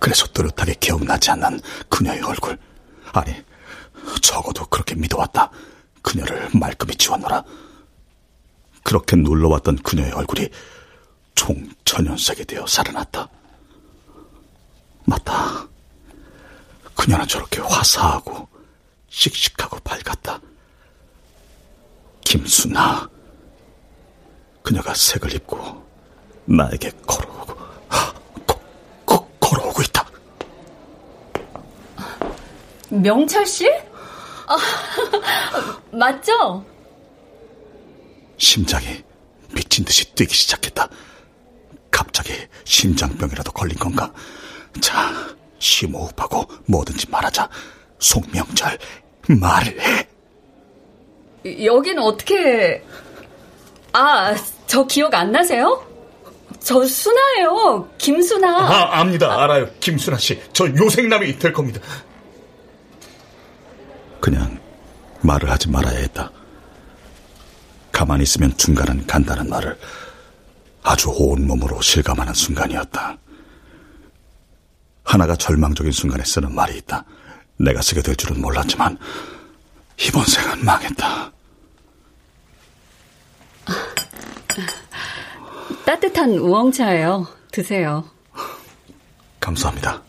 그래서 0.00 0.26
뚜렷하게 0.28 0.74
기억나지 0.80 1.30
않는 1.30 1.60
그녀의 1.88 2.22
얼굴. 2.22 2.58
아니, 3.12 3.34
적어도 4.20 4.66
그렇게 4.66 4.94
믿어왔다. 4.94 5.50
그녀를 6.02 6.48
말끔히 6.52 6.94
지웠노라. 6.96 7.44
그렇게 8.84 9.16
눌러왔던 9.16 9.78
그녀의 9.78 10.12
얼굴이 10.12 10.48
총천연색이 11.34 12.44
되어 12.44 12.64
살아났다. 12.66 13.28
맞다. 15.06 15.66
그녀는 16.94 17.26
저렇게 17.26 17.60
화사하고 17.60 18.46
씩씩하고 19.08 19.78
밝았다. 19.80 20.40
김순아. 22.24 23.08
그녀가 24.62 24.94
색을 24.94 25.34
입고 25.34 25.84
나에게 26.46 26.90
걸어오고, 27.06 27.54
거, 28.46 28.54
거, 29.06 29.28
걸어오고 29.40 29.82
있다. 29.82 30.06
명철 32.90 33.46
씨? 33.46 33.68
아, 34.46 34.56
맞죠? 35.90 36.64
심장이 38.36 39.02
미친 39.52 39.84
듯이 39.84 40.12
뛰기 40.14 40.34
시작했다. 40.34 40.88
갑자기 41.90 42.32
심장병이라도 42.64 43.52
걸린 43.52 43.78
건가? 43.78 44.12
자, 44.80 45.12
심호흡하고 45.58 46.46
뭐든지 46.66 47.08
말하자. 47.10 47.48
송명철, 47.98 48.78
말을 49.28 49.80
해. 49.80 50.08
여기는 51.64 52.02
어떻게... 52.02 52.82
아, 53.92 54.34
저 54.66 54.84
기억 54.86 55.14
안 55.14 55.30
나세요? 55.30 55.86
저 56.58 56.84
순아예요. 56.84 57.88
김순아. 57.98 58.48
아, 58.48 59.00
압니다. 59.00 59.42
알아요. 59.42 59.68
김순아 59.80 60.18
씨. 60.18 60.40
저 60.52 60.66
요생남이 60.66 61.38
될 61.38 61.52
겁니다. 61.52 61.80
그냥 64.20 64.58
말을 65.20 65.50
하지 65.50 65.68
말아야 65.68 65.98
했다. 65.98 66.32
가만히 67.94 68.24
있으면 68.24 68.54
중간은 68.56 69.06
간다는 69.06 69.48
말을 69.48 69.78
아주 70.82 71.10
온몸으로 71.16 71.80
실감하는 71.80 72.34
순간이었다. 72.34 73.16
하나가 75.04 75.36
절망적인 75.36 75.92
순간에 75.92 76.24
쓰는 76.24 76.52
말이 76.52 76.76
있다. 76.78 77.04
내가 77.56 77.80
쓰게 77.80 78.02
될 78.02 78.16
줄은 78.16 78.40
몰랐지만 78.40 78.98
이번 80.00 80.24
생은 80.24 80.64
망했다. 80.64 81.32
따뜻한 85.86 86.32
우엉차예요. 86.32 87.28
드세요. 87.52 88.04
감사합니다. 89.38 90.02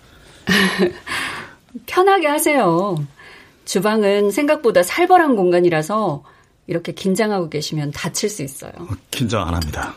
편하게 1.86 2.28
하세요. 2.28 2.96
주방은 3.66 4.32
생각보다 4.32 4.82
살벌한 4.82 5.36
공간이라서 5.36 6.24
이렇게 6.68 6.92
긴장하고 6.92 7.50
계시면 7.50 7.92
다칠 7.92 8.30
수 8.30 8.42
있어요. 8.44 8.72
긴장 9.12 9.48
안 9.48 9.54
합니다. 9.56 9.94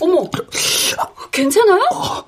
어머, 0.00 0.28
괜찮아요? 1.32 1.82
아, 1.92 2.24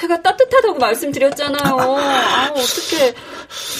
제가 0.00 0.20
따뜻하다고 0.22 0.78
말씀드렸잖아요. 0.78 1.74
아, 1.98 2.50
어떻게 2.54 3.14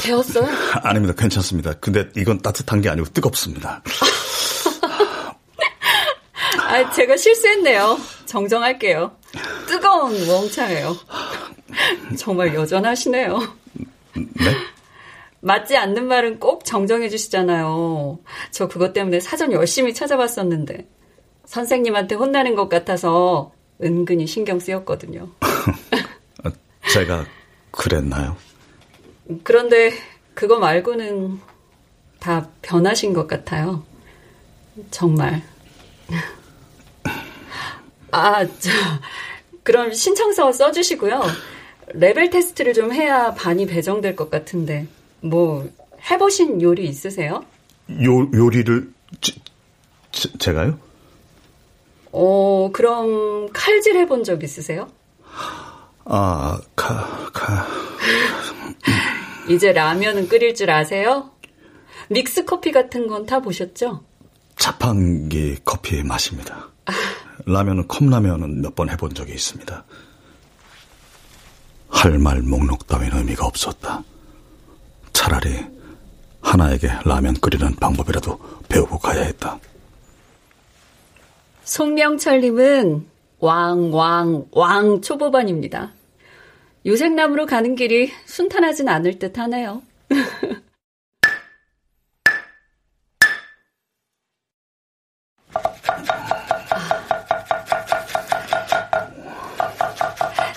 배웠어요? 0.05 0.49
아닙니다. 0.83 1.15
괜찮습니다. 1.19 1.75
근데 1.75 2.09
이건 2.17 2.41
따뜻한 2.41 2.81
게 2.81 2.89
아니고 2.89 3.09
뜨겁습니다. 3.13 3.83
아, 6.59 6.91
제가 6.91 7.17
실수했네요. 7.17 7.99
정정할게요. 8.27 9.17
뜨거운 9.67 10.15
우엉차예요. 10.15 10.97
정말 12.19 12.55
여전하시네요. 12.55 13.39
네? 14.15 14.57
맞지 15.43 15.77
않는 15.77 16.07
말은 16.07 16.39
꼭 16.39 16.65
정정해 16.65 17.09
주시잖아요. 17.09 18.21
저 18.53 18.69
그것 18.69 18.93
때문에 18.93 19.19
사전 19.19 19.53
열심히 19.53 19.93
찾아봤었는데 19.93 20.87
선생님한테 21.47 22.15
혼나는 22.15 22.55
것 22.55 22.69
같아서 22.69 23.53
은근히 23.83 24.27
신경 24.27 24.61
쓰였거든요. 24.61 25.29
제가 26.93 27.27
그랬나요? 27.73 28.37
그런데 29.43 29.93
그거 30.35 30.61
말고는 30.61 31.41
다 32.21 32.49
변하신 32.63 33.13
것 33.13 33.27
같아요. 33.27 33.85
정말. 34.93 35.43
아, 38.13 38.47
저, 38.47 38.71
그럼 39.65 39.93
신청서 39.93 40.53
써주시고요. 40.53 41.21
레벨 41.95 42.31
테스트를 42.31 42.75
좀 42.75 42.93
해야 42.93 43.35
반이 43.35 43.67
배정될 43.67 44.15
것 44.15 44.31
같은데, 44.31 44.87
뭐, 45.23 45.69
해보신 46.11 46.61
요리 46.63 46.85
있으세요? 46.89 47.45
요, 48.03 48.31
요리를, 48.33 48.93
제, 49.21 49.33
제, 50.11 50.29
제가요? 50.39 50.79
어, 52.13 52.71
그럼 52.73 53.49
칼질 53.53 53.97
해본 53.97 54.25
적 54.25 54.43
있으세요? 54.43 54.91
아, 56.05 56.61
카, 56.75 57.31
카. 57.33 57.67
이제 59.49 59.73
라면은 59.73 60.29
끓일 60.29 60.55
줄 60.55 60.71
아세요? 60.71 61.31
믹스 62.09 62.45
커피 62.45 62.73
같은 62.73 63.07
건 63.07 63.25
타 63.27 63.41
보셨죠? 63.41 64.03
자판기 64.59 65.59
커피 65.65 66.03
마십니다. 66.03 66.69
라면은 67.47 67.89
컵라면은 67.89 68.61
몇 68.63 68.75
번 68.75 68.91
해본 68.91 69.15
적이 69.15 69.33
있습니다. 69.35 69.85
할 71.89 72.19
말 72.19 72.43
목록 72.43 72.87
따윈 72.87 73.13
의미가 73.17 73.47
없었다. 73.47 74.03
차라리 75.13 75.65
하나에게 76.41 76.89
라면 77.05 77.35
끓이는 77.35 77.75
방법이라도 77.77 78.39
배우고 78.69 78.99
가야 78.99 79.23
했다. 79.23 79.59
송명철님은 81.65 83.07
왕, 83.39 83.93
왕, 83.93 84.47
왕 84.53 85.01
초보반입니다. 85.01 85.93
요색남으로 86.85 87.47
가는 87.47 87.75
길이 87.77 88.11
순탄하진 88.27 88.89
않을 88.89 89.19
듯 89.19 89.39
하네요. 89.39 89.83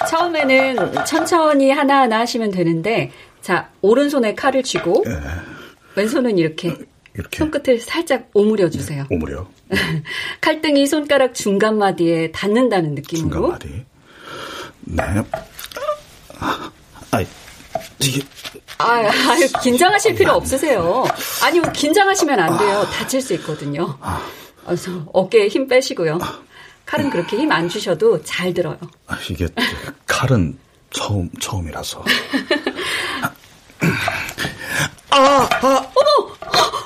처음에는 0.09 1.05
천천히 1.05 1.71
하나하나 1.71 2.19
하시면 2.19 2.51
되는데, 2.51 3.11
자, 3.45 3.69
오른손에 3.83 4.33
칼을 4.33 4.63
쥐고, 4.63 5.03
네. 5.05 5.11
왼손은 5.95 6.39
이렇게, 6.39 6.75
이렇게. 7.13 7.37
손끝을 7.37 7.79
살짝 7.79 8.27
오므려 8.33 8.71
주세요. 8.71 9.05
오므려. 9.11 9.47
칼등이 10.41 10.87
손가락 10.87 11.35
중간 11.35 11.77
마디에 11.77 12.31
닿는다는 12.31 12.95
느낌으로. 12.95 13.29
중간 13.29 13.51
마디. 13.51 13.85
네. 14.81 15.03
아, 16.39 16.71
이게. 17.99 18.23
아, 18.79 18.93
아유, 19.29 19.47
긴장하실 19.61 20.15
필요 20.15 20.31
없으세요. 20.33 21.03
아니요, 21.43 21.61
긴장하시면 21.71 22.39
안 22.39 22.57
돼요. 22.57 22.83
다칠 22.91 23.21
수 23.21 23.35
있거든요. 23.35 23.95
그래서 24.65 25.05
어깨에 25.13 25.49
힘 25.49 25.67
빼시고요. 25.67 26.17
칼은 26.87 27.11
그렇게 27.11 27.37
힘 27.37 27.51
안 27.51 27.69
주셔도 27.69 28.23
잘 28.23 28.55
들어요. 28.55 28.79
아, 29.05 29.19
이게 29.29 29.47
칼은 30.07 30.57
처음 30.95 31.29
처음이라서. 31.39 32.03
아, 35.09 35.17
아. 35.17 35.91
어머, 35.95 36.33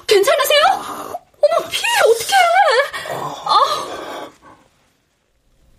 괜찮으세요? 0.07 0.61
어머, 0.71 1.69
피해 1.69 1.83
어떡해? 2.07 2.33
아. 3.45 4.29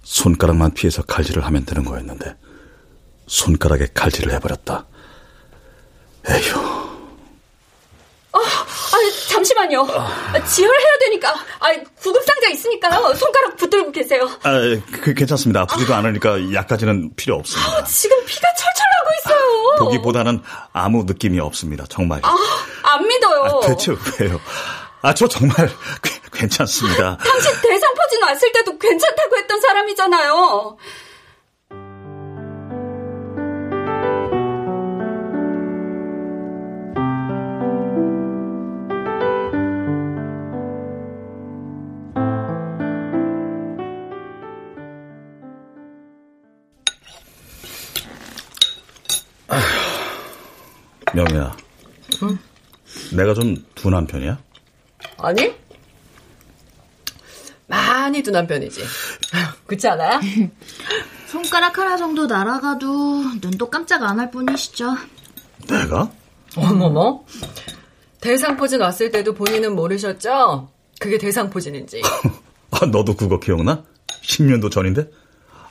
손가락만 0.03 0.75
피해서 0.75 1.03
칼질을 1.03 1.45
하면 1.45 1.65
되는 1.65 1.85
거였는데 1.85 2.37
손가락에 3.27 3.89
칼질을 3.95 4.33
해버렸다. 4.35 4.87
에휴. 6.29 6.57
아, 8.33 8.39
아 8.39 8.60
잠시만요. 9.71 9.87
지혈해야 10.47 10.99
되니까. 11.01 11.31
아, 11.61 11.73
구급상자 12.01 12.49
있으니까요. 12.49 13.15
손가락 13.15 13.57
붙들고 13.57 13.93
계세요. 13.93 14.29
아, 14.43 14.61
그, 15.03 15.15
괜찮습니다. 15.15 15.61
아프지도 15.63 15.95
않으니까 15.95 16.53
약까지는 16.53 17.13
필요 17.17 17.37
없습니다. 17.37 17.73
아, 17.79 17.85
지금 17.85 18.17
피가 18.27 18.49
철철 18.55 18.85
나고 18.99 19.11
있어요. 19.21 19.77
보기보다는 19.79 20.43
아무 20.73 21.05
느낌이 21.05 21.39
없습니다. 21.41 21.85
정말. 21.89 22.21
아, 22.23 22.37
안 22.83 23.07
믿어요. 23.07 23.61
아, 23.63 23.67
대체 23.67 23.93
왜요? 24.21 24.41
아, 25.03 25.15
저 25.15 25.27
정말 25.29 25.55
괜찮습니다. 26.33 27.17
당신 27.17 27.53
대상포진 27.63 28.23
왔을 28.23 28.53
때도 28.53 28.79
괜찮다고 28.79 29.37
했던 29.39 29.61
사람이잖아요. 29.61 30.77
명희야. 51.25 51.57
응? 52.23 52.39
내가 53.17 53.35
좀 53.35 53.57
둔한 53.75 54.07
편이야? 54.07 54.39
아니? 55.19 55.55
많이 57.67 58.23
둔한 58.23 58.47
편이지. 58.47 58.83
그렇지 59.67 59.89
않아요? 59.89 60.21
손가락 61.29 61.79
하나 61.79 61.97
정도 61.97 62.27
날아가도 62.27 62.87
눈도 63.41 63.71
깜짝 63.71 64.03
안 64.03 64.19
할 64.19 64.31
뿐이시죠. 64.31 64.97
내가? 65.69 66.11
어머머. 66.57 67.25
대상포진 68.21 68.81
왔을 68.81 69.11
때도 69.13 69.35
본인은 69.35 69.77
모르셨죠? 69.77 70.69
그게 70.99 71.17
대상포진인지. 71.19 72.03
아, 72.73 72.87
너도 72.87 73.15
그거 73.15 73.39
기억나? 73.39 73.85
10년도 74.23 74.71
전인데? 74.71 75.09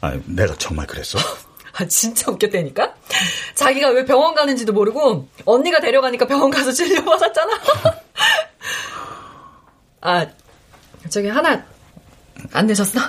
아, 0.02 0.18
내가 0.26 0.56
정말 0.56 0.88
그랬어? 0.88 1.20
아, 1.78 1.86
진짜 1.86 2.32
웃겼다니까? 2.32 2.89
자기가 3.56 3.90
왜 3.90 4.06
병원 4.06 4.36
가는지도 4.36 4.74
모르고 4.74 5.28
언니가 5.46 5.80
데려가니까 5.80 6.26
병원 6.28 6.50
가서 6.50 6.72
진료받았잖아. 6.72 7.54
아, 10.02 10.26
저기 11.10 11.28
하나 11.28 11.64
안 12.54 12.68
내셨어? 12.68 13.00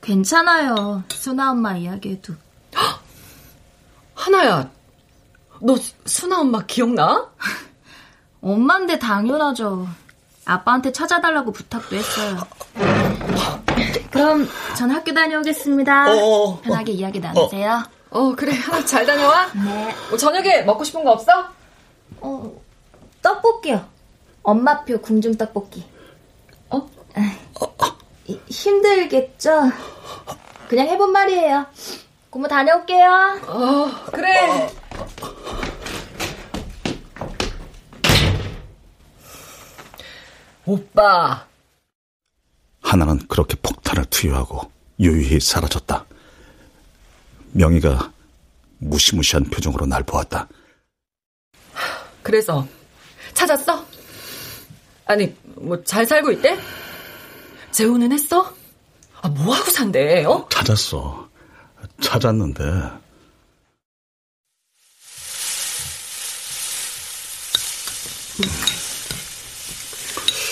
괜찮아요. 0.00 1.02
수나 1.08 1.52
엄마 1.52 1.76
이야기해도. 1.76 2.34
하나야, 4.14 4.70
너 5.60 5.76
수나 6.04 6.40
엄마 6.40 6.64
기억나? 6.66 7.30
엄마인데 8.40 8.98
당연하죠. 8.98 9.86
아빠한테 10.44 10.92
찾아달라고 10.92 11.52
부탁도 11.52 11.96
했어요. 11.96 12.38
그럼 14.10 14.48
전 14.76 14.90
학교 14.90 15.12
다녀오겠습니다. 15.12 16.12
어, 16.12 16.60
편하게 16.62 16.92
이야기 16.92 17.20
나누세요. 17.20 17.84
어, 18.10 18.34
그래. 18.34 18.52
하나 18.56 18.84
잘 18.84 19.04
다녀와. 19.06 19.52
네. 19.52 19.94
뭐 20.08 20.18
저녁에 20.18 20.62
먹고 20.62 20.84
싶은 20.84 21.04
거 21.04 21.12
없어? 21.12 21.48
어, 22.20 22.60
떡볶이요. 23.22 23.86
엄마표 24.42 25.00
궁중 25.00 25.36
떡볶이. 25.36 25.84
어? 26.70 26.88
힘들겠죠? 28.48 29.70
그냥 30.68 30.86
해본 30.88 31.12
말이에요. 31.12 31.66
고모 32.30 32.48
다녀올게요. 32.48 33.40
어, 33.46 33.90
그래. 34.12 34.68
오빠. 40.66 41.46
하나는 42.82 43.26
그렇게 43.28 43.56
폭탄을 43.56 44.04
투여하고 44.06 44.70
유유히 45.00 45.40
사라졌다. 45.40 46.04
명희가 47.52 48.12
무시무시한 48.78 49.44
표정으로 49.44 49.86
날 49.86 50.02
보았다. 50.02 50.48
그래서 52.22 52.66
찾았어? 53.34 53.84
아니, 55.06 55.34
뭐 55.56 55.82
잘 55.84 56.04
살고 56.06 56.32
있대? 56.32 56.58
재혼은 57.70 58.12
했어? 58.12 58.54
아, 59.20 59.28
뭐 59.28 59.54
하고 59.54 59.70
산대? 59.70 60.24
어? 60.24 60.46
찾았어. 60.50 61.28
찾았는데 62.00 62.62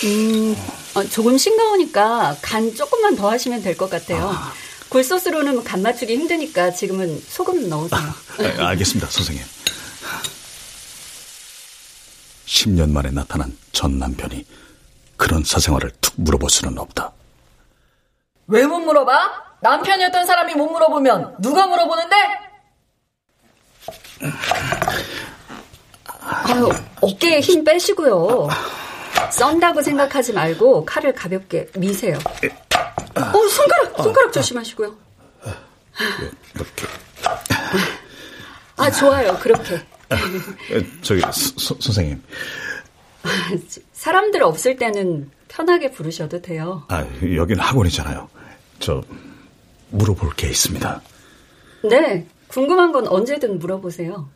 음, 0.03 0.55
어, 0.95 1.03
조금 1.05 1.37
싱거우니까 1.37 2.37
간 2.41 2.73
조금만 2.75 3.15
더 3.15 3.29
하시면 3.29 3.61
될 3.63 3.75
것 3.77 3.89
같아요. 3.89 4.29
아. 4.29 4.53
굴소스로는 4.89 5.63
간 5.63 5.81
맞추기 5.81 6.15
힘드니까 6.15 6.71
지금은 6.71 7.21
소금 7.27 7.69
넣으세요. 7.69 7.99
아, 8.59 8.67
알겠습니다, 8.69 9.09
선생님. 9.09 9.43
10년 12.45 12.89
만에 12.91 13.11
나타난 13.11 13.55
전 13.73 13.99
남편이 13.99 14.45
그런 15.17 15.43
사생활을 15.43 15.91
툭 16.01 16.13
물어볼 16.17 16.49
수는 16.49 16.77
없다. 16.77 17.11
왜 18.47 18.65
못 18.65 18.79
물어봐? 18.79 19.47
남편이었던 19.61 20.25
사람이 20.25 20.53
못 20.55 20.69
물어보면 20.69 21.35
누가 21.39 21.67
물어보는데? 21.67 22.15
아유, 26.21 26.69
어깨에 27.01 27.41
힘 27.41 27.63
빼시고요. 27.63 28.47
썬다고 29.31 29.81
생각하지 29.81 30.31
말고 30.33 30.85
칼을 30.85 31.13
가볍게 31.13 31.67
미세요. 31.75 32.17
어, 33.23 33.47
손가락, 33.47 33.97
손가락 33.97 34.33
조심하시고요. 34.33 34.95
이렇게. 36.55 36.87
아, 38.77 38.91
좋아요. 38.91 39.37
그렇게. 39.39 39.81
저기, 41.01 41.21
서, 41.21 41.75
선생님. 41.79 42.21
사람들 43.93 44.43
없을 44.43 44.77
때는 44.77 45.31
편하게 45.47 45.91
부르셔도 45.91 46.41
돼요. 46.41 46.85
아, 46.89 47.05
여긴 47.35 47.59
학원이잖아요. 47.59 48.29
저, 48.79 49.03
물어볼 49.89 50.35
게 50.35 50.49
있습니다. 50.49 51.01
네, 51.89 52.27
궁금한 52.47 52.91
건 52.91 53.07
언제든 53.07 53.59
물어보세요. 53.59 54.29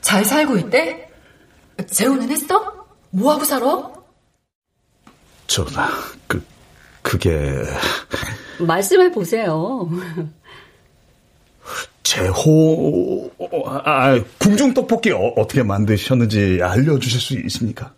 잘 0.00 0.24
살고 0.24 0.56
있대? 0.58 1.10
재혼은 1.90 2.30
했어? 2.30 2.86
뭐하고 3.10 3.44
살아? 3.44 3.92
저, 5.46 5.64
그, 6.26 6.44
그게. 7.06 7.30
말씀해 8.58 9.12
보세요. 9.12 9.88
제호, 12.02 13.30
아, 13.84 14.20
궁중 14.38 14.74
떡볶이 14.74 15.12
어, 15.12 15.34
떻게 15.36 15.62
만드셨는지 15.62 16.60
알려주실 16.62 17.20
수 17.20 17.34
있습니까? 17.40 17.92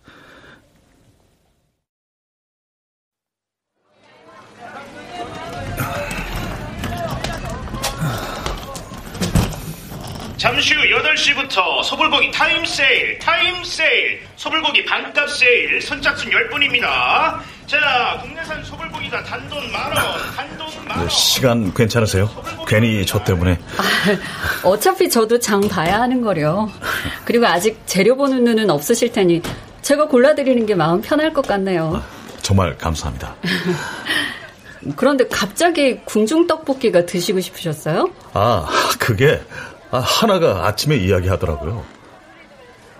잠시 10.36 10.74
후 10.74 10.82
8시부터 10.82 11.82
소불고기 11.82 12.30
타임 12.30 12.64
세일, 12.64 13.18
타임 13.18 13.64
세일, 13.64 14.20
소불고기 14.36 14.84
반값 14.84 15.30
세일, 15.30 15.80
선착순 15.82 16.30
10분입니다. 16.30 17.40
자, 17.68 18.18
국내산 18.22 18.64
소불고기가 18.64 19.22
단돈 19.24 19.70
만 19.70 19.92
원, 19.94 19.94
단돈 20.34 20.66
만원. 20.86 21.06
네, 21.06 21.10
시간 21.14 21.74
괜찮으세요? 21.74 22.30
괜히 22.66 23.04
저 23.04 23.22
때문에. 23.22 23.60
아, 23.76 23.82
어차피 24.66 25.10
저도 25.10 25.38
장 25.38 25.60
봐야 25.68 26.00
하는 26.00 26.22
거라. 26.22 26.66
그리고 27.26 27.46
아직 27.46 27.78
재료 27.84 28.16
보는 28.16 28.42
눈은 28.44 28.70
없으실 28.70 29.12
테니 29.12 29.42
제가 29.82 30.06
골라드리는 30.08 30.64
게 30.64 30.74
마음 30.74 31.02
편할 31.02 31.34
것 31.34 31.46
같네요. 31.46 31.96
아, 31.96 32.02
정말 32.40 32.74
감사합니다. 32.78 33.34
그런데 34.96 35.28
갑자기 35.28 35.98
궁중 36.06 36.46
떡볶이가 36.46 37.04
드시고 37.04 37.40
싶으셨어요? 37.40 38.08
아, 38.32 38.66
그게 38.98 39.42
아, 39.90 39.98
하나가 39.98 40.66
아침에 40.66 40.96
이야기하더라고요. 40.96 41.84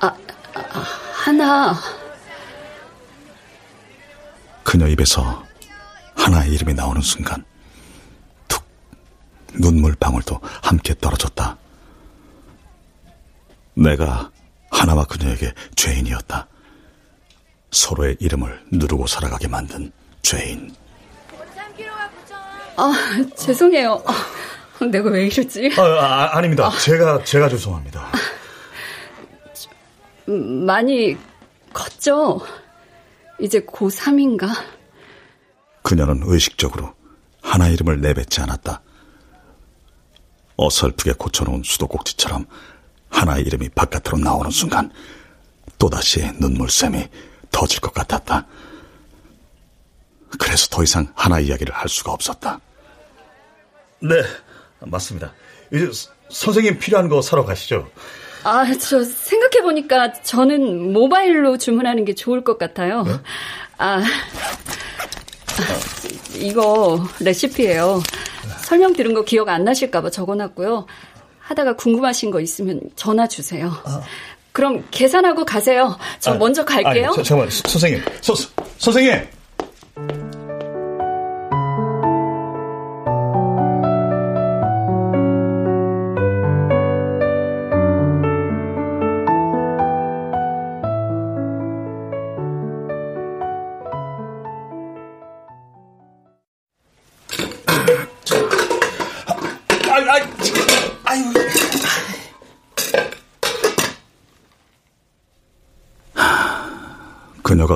아, 0.01 0.13
아, 0.55 0.85
하나. 1.15 1.75
그녀 4.69 4.87
입에서 4.87 5.43
하나의 6.15 6.53
이름이 6.53 6.75
나오는 6.75 7.01
순간 7.01 7.43
툭 8.49 8.63
눈물 9.55 9.95
방울도 9.95 10.39
함께 10.63 10.95
떨어졌다. 11.01 11.57
내가 13.73 14.31
하나와 14.71 15.07
그녀에게 15.07 15.55
죄인이었다. 15.75 16.47
서로의 17.71 18.19
이름을 18.21 18.67
누르고 18.71 19.07
살아가게 19.07 19.49
만든 19.49 19.91
죄인. 20.21 20.75
아, 22.77 22.93
죄송해요. 23.37 24.05
내가 24.93 25.09
왜 25.09 25.29
이러지? 25.29 25.71
아, 25.79 26.37
아 26.37 26.41
닙니다 26.43 26.67
아. 26.67 26.71
제가, 26.79 27.25
제가 27.25 27.49
죄송합니다. 27.49 28.07
많이 30.27 31.17
컸죠? 31.73 32.43
이제 33.41 33.61
고3인가? 33.61 34.49
그녀는 35.83 36.23
의식적으로 36.25 36.95
하나 37.43 37.69
이름을 37.69 38.01
내뱉지 38.01 38.41
않았다. 38.41 38.83
어설프게 40.57 41.13
고쳐놓은 41.13 41.63
수도꼭지처럼 41.65 42.47
하나의 43.11 43.45
이름이 43.45 43.71
바깥으로 43.71 44.19
나오는 44.19 44.51
순간 44.51 44.91
또다시 45.79 46.21
눈물샘이 46.41 47.09
터질 47.51 47.81
것 47.81 47.95
같았다. 47.95 48.47
그래서 50.39 50.67
더 50.69 50.83
이상 50.83 51.11
하나 51.15 51.39
이야기를 51.39 51.73
할 51.73 51.89
수가 51.89 52.13
없었다. 52.13 52.61
네, 54.01 54.23
맞습니다. 54.81 55.33
이제 55.73 55.91
선생님 56.29 56.79
필요한 56.79 57.09
거 57.09 57.23
사러 57.23 57.45
가시죠. 57.45 57.89
아, 58.45 58.65
저 58.79 59.03
생각해보니까 59.03 60.13
저는 60.23 60.93
모바일로 60.93 61.59
주문하는 61.59 62.05
게 62.05 62.15
좋을 62.15 62.45
것 62.45 62.59
같아요. 62.59 63.03
네? 63.03 63.13
아, 63.79 64.03
이거 66.37 67.05
레시피예요. 67.21 68.03
설명 68.63 68.93
들은 68.93 69.15
거 69.15 69.25
기억 69.25 69.49
안 69.49 69.65
나실까봐 69.65 70.11
적어놨고요. 70.11 70.87
하다가 71.41 71.77
궁금하신 71.77 72.31
거 72.31 72.41
있으면 72.41 72.81
전화 72.97 73.27
주세요. 73.27 73.73
아. 73.85 74.03
그럼 74.53 74.85
계산하고 74.91 75.45
가세요. 75.45 75.97
저 76.19 76.33
아, 76.33 76.35
먼저 76.35 76.65
갈게요. 76.65 77.07
아니, 77.09 77.25
잠깐만, 77.25 77.49
선생님. 77.51 78.03
서, 78.21 78.35
선생님! 78.79 79.38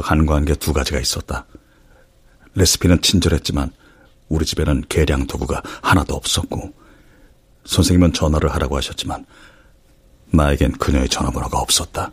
간과한 0.02 0.44
게 0.44 0.54
두 0.54 0.72
가지가 0.72 1.00
있었다. 1.00 1.46
레시피는 2.54 3.00
친절했지만 3.02 3.70
우리 4.28 4.44
집에는 4.44 4.84
계량 4.88 5.26
도구가 5.26 5.62
하나도 5.82 6.14
없었고 6.14 6.72
선생님은 7.64 8.12
전화를 8.12 8.52
하라고 8.54 8.76
하셨지만 8.76 9.24
나에겐 10.26 10.72
그녀의 10.72 11.08
전화번호가 11.08 11.58
없었다. 11.58 12.10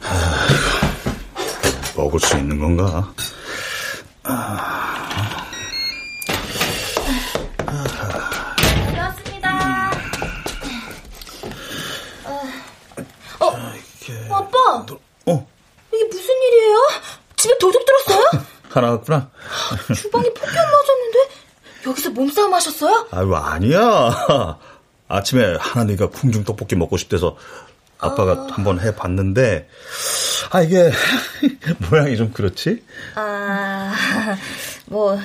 하, 0.00 0.46
먹을 1.96 2.20
수 2.20 2.36
있는 2.36 2.58
건가? 2.58 3.12
집 3.16 4.75
들었어요? 18.76 18.80
하나 18.80 18.90
왔구나. 18.92 19.30
주방에 19.94 20.28
폭탄 20.30 20.54
맞았는데 20.54 21.18
여기서 21.86 22.10
몸싸움 22.10 22.52
하셨어요? 22.54 23.08
아유, 23.10 23.34
아니야. 23.34 24.58
아침에 25.08 25.56
하나니가 25.58 26.08
궁중 26.10 26.44
떡볶이 26.44 26.76
먹고 26.76 26.96
싶대서 26.96 27.36
아빠가 27.98 28.32
어... 28.32 28.46
한번 28.50 28.80
해봤는데, 28.80 29.68
아, 30.50 30.60
이게, 30.60 30.90
모양이 31.90 32.16
좀 32.16 32.30
그렇지? 32.32 32.84
아, 33.14 33.94
뭐, 34.86 35.18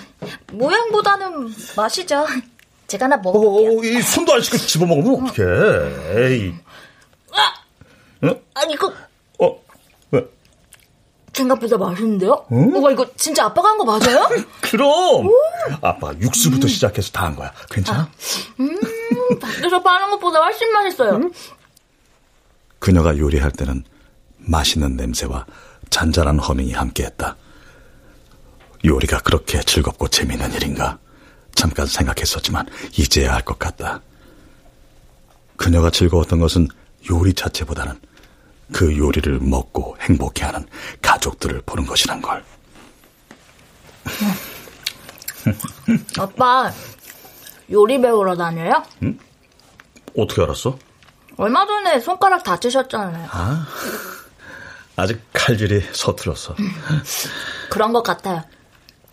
모양보다는 0.54 1.54
맛이죠. 1.76 2.26
제가 2.88 3.06
하나 3.06 3.18
먹어볼게요. 3.18 3.80
어, 3.80 3.84
이 3.84 4.02
손도 4.02 4.34
안 4.34 4.42
씻고 4.42 4.58
집어먹으면 4.58 5.30
어떡해. 5.30 6.34
에이. 6.34 6.54
아! 7.34 7.54
응? 8.24 8.42
아, 8.54 8.62
이거. 8.70 8.94
생각보다 11.42 11.78
맛있는데요? 11.78 12.46
응? 12.52 12.76
오빠, 12.76 12.92
이거 12.92 13.06
진짜 13.16 13.46
아빠가 13.46 13.70
한 13.70 13.78
거 13.78 13.86
맞아요? 13.86 14.28
그럼! 14.62 15.28
오. 15.28 15.32
아빠가 15.82 16.18
육수부터 16.20 16.66
음. 16.66 16.70
시작해서 16.70 17.12
다 17.12 17.26
한 17.26 17.36
거야. 17.36 17.52
괜찮아? 17.70 18.00
아, 18.02 18.10
음, 18.60 18.80
밖에서 19.40 19.82
파는 19.82 20.12
것보다 20.12 20.42
훨씬 20.42 20.72
맛있어요. 20.72 21.16
음? 21.18 21.32
그녀가 22.80 23.18
요리할 23.18 23.52
때는 23.52 23.84
맛있는 24.38 24.96
냄새와 24.96 25.46
잔잔한 25.90 26.40
허밍이 26.40 26.74
함께했다. 26.74 27.36
요리가 28.86 29.20
그렇게 29.20 29.62
즐겁고 29.62 30.08
재미있는 30.08 30.52
일인가? 30.54 30.98
잠깐 31.54 31.86
생각했었지만 31.86 32.66
이제야 32.98 33.36
알 33.36 33.42
것 33.44 33.60
같다. 33.60 34.02
그녀가 35.58 35.92
즐거웠던 35.92 36.40
것은 36.40 36.68
요리 37.12 37.34
자체보다는 37.34 38.00
그 38.74 38.98
요리를 38.98 39.40
먹고 39.40 39.98
행복해하는 40.02 40.66
가족들을 41.02 41.62
보는 41.66 41.86
것이란 41.86 42.22
걸. 42.22 42.44
아빠 46.20 46.72
요리 47.72 48.00
배우러 48.02 48.36
다녀요? 48.36 48.84
응? 49.04 49.18
어떻게 50.18 50.42
알았어? 50.42 50.78
얼마 51.38 51.66
전에 51.66 52.00
손가락 52.00 52.44
다치셨잖아요. 52.44 53.28
아, 53.32 53.66
아직 54.96 55.22
칼질이 55.34 55.82
서툴었어. 55.94 56.56
그런 57.70 57.94
것 57.94 58.04
같아요. 58.04 58.44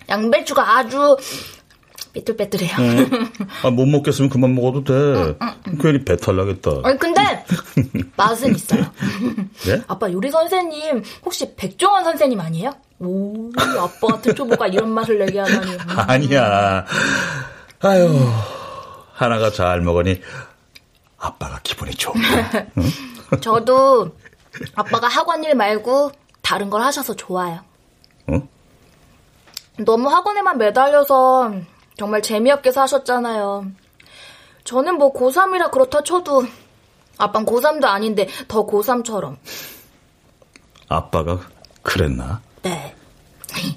양배추가 0.09 0.79
아주 0.79 1.17
삐뚤빼뚤해요. 2.13 2.77
응. 2.79 3.31
아, 3.63 3.71
못 3.71 3.87
먹겠으면 3.87 4.31
그만 4.31 4.55
먹어도 4.55 4.85
돼. 4.85 4.93
응, 4.95 5.37
응, 5.69 5.79
괜히 5.81 6.05
배탈 6.05 6.37
나겠다. 6.37 6.71
아니, 6.85 6.99
근데 6.99 7.45
맛은 8.17 8.55
있어요. 8.55 8.85
네? 9.67 9.83
아빠 9.87 10.11
요리 10.11 10.31
선생님 10.31 11.03
혹시 11.25 11.55
백종원 11.57 12.05
선생님 12.05 12.41
아니에요? 12.41 12.73
오, 13.01 13.51
아빠 13.57 14.15
같은 14.15 14.35
초보가 14.35 14.69
이런 14.69 14.91
맛을 14.91 15.19
내게 15.19 15.39
하다니. 15.39 15.73
음. 15.73 15.79
아니야. 15.97 16.85
아유, 17.81 18.09
하나가 19.13 19.51
잘 19.51 19.81
먹으니 19.81 20.21
아빠가 21.19 21.61
기분이 21.63 21.93
좋은데. 21.93 22.71
응? 22.79 23.41
저도 23.41 24.17
아빠가 24.75 25.09
학원 25.09 25.45
일 25.45 25.55
말고 25.55 26.13
다른 26.43 26.71
걸 26.71 26.83
하셔서 26.83 27.15
좋아요. 27.15 27.61
응? 28.31 28.49
너무 29.85 30.09
학원에만 30.09 30.59
매달려서 30.59 31.53
정말 31.99 32.23
재미없게 32.23 32.71
사셨잖아요. 32.71 33.67
저는 34.63 34.99
뭐 34.99 35.13
고3이라 35.13 35.73
그렇다 35.73 36.03
쳐도 36.03 36.45
아빤 37.19 37.45
고3도 37.45 37.85
아닌데 37.87 38.29
더 38.47 38.65
고3처럼. 38.65 39.37
아빠가 40.89 41.41
그랬나? 41.83 42.41
네. 42.63 42.95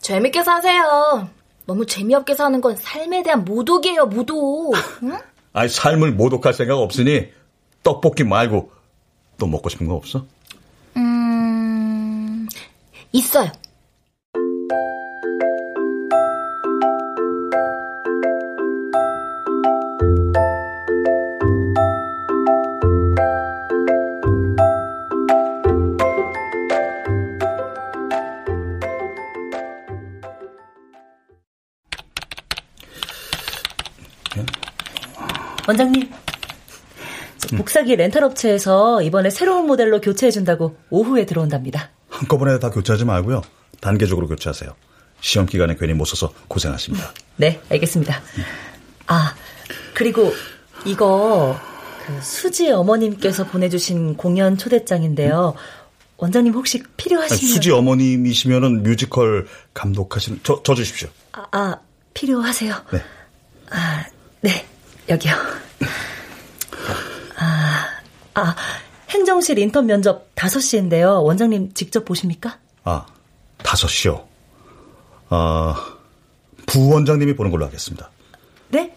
재밌게 0.00 0.44
사세요. 0.44 1.28
너무 1.64 1.86
재미없게 1.86 2.34
사는 2.34 2.60
건 2.60 2.76
삶에 2.76 3.22
대한 3.22 3.44
모독이에요, 3.44 4.06
모독. 4.06 4.74
응? 5.02 5.18
아니, 5.52 5.68
삶을 5.68 6.12
모독할 6.12 6.52
생각 6.52 6.76
없으니 6.78 7.32
떡볶이 7.82 8.22
말고 8.22 8.70
또 9.38 9.46
먹고 9.46 9.68
싶은 9.70 9.88
거 9.88 9.94
없어? 9.94 10.26
음, 10.96 12.46
있어요. 13.12 13.50
원장님, 35.66 36.10
복사기 37.56 37.96
렌탈 37.96 38.24
업체에서 38.24 39.02
이번에 39.02 39.30
새로운 39.30 39.66
모델로 39.66 40.00
교체해준다고 40.00 40.76
오후에 40.90 41.26
들어온답니다. 41.26 41.90
한꺼번에 42.08 42.58
다 42.58 42.70
교체하지 42.70 43.04
말고요. 43.04 43.42
단계적으로 43.80 44.28
교체하세요. 44.28 44.74
시험 45.20 45.46
기간에 45.46 45.76
괜히 45.76 45.92
못 45.92 46.04
써서 46.04 46.32
고생하십니다. 46.48 47.12
네, 47.36 47.60
알겠습니다. 47.70 48.20
아, 49.06 49.34
그리고 49.94 50.32
이거 50.84 51.58
그 52.06 52.20
수지 52.22 52.70
어머님께서 52.70 53.44
보내주신 53.46 54.16
공연 54.16 54.56
초대장인데요. 54.56 55.54
원장님 56.18 56.54
혹시 56.54 56.82
필요하시면 56.96 57.38
아니, 57.38 57.46
수지 57.46 57.70
어머님이시면은 57.72 58.82
뮤지컬 58.82 59.46
감독하시는 59.74 60.40
저, 60.42 60.62
저 60.62 60.74
주십시오. 60.74 61.08
아, 61.32 61.46
아 61.50 61.80
필요하세요? 62.14 62.74
네. 62.92 63.02
아, 63.70 64.04
네. 64.40 64.66
여기요. 65.08 65.34
아, 67.38 67.86
아, 68.34 68.56
행정실 69.10 69.58
인턴 69.58 69.86
면접 69.86 70.34
5시인데요. 70.34 71.22
원장님 71.24 71.74
직접 71.74 72.04
보십니까? 72.04 72.58
아, 72.84 73.06
5시요? 73.58 74.24
아, 75.28 75.96
부원장님이 76.66 77.36
보는 77.36 77.50
걸로 77.50 77.66
하겠습니다. 77.66 78.10
네? 78.68 78.94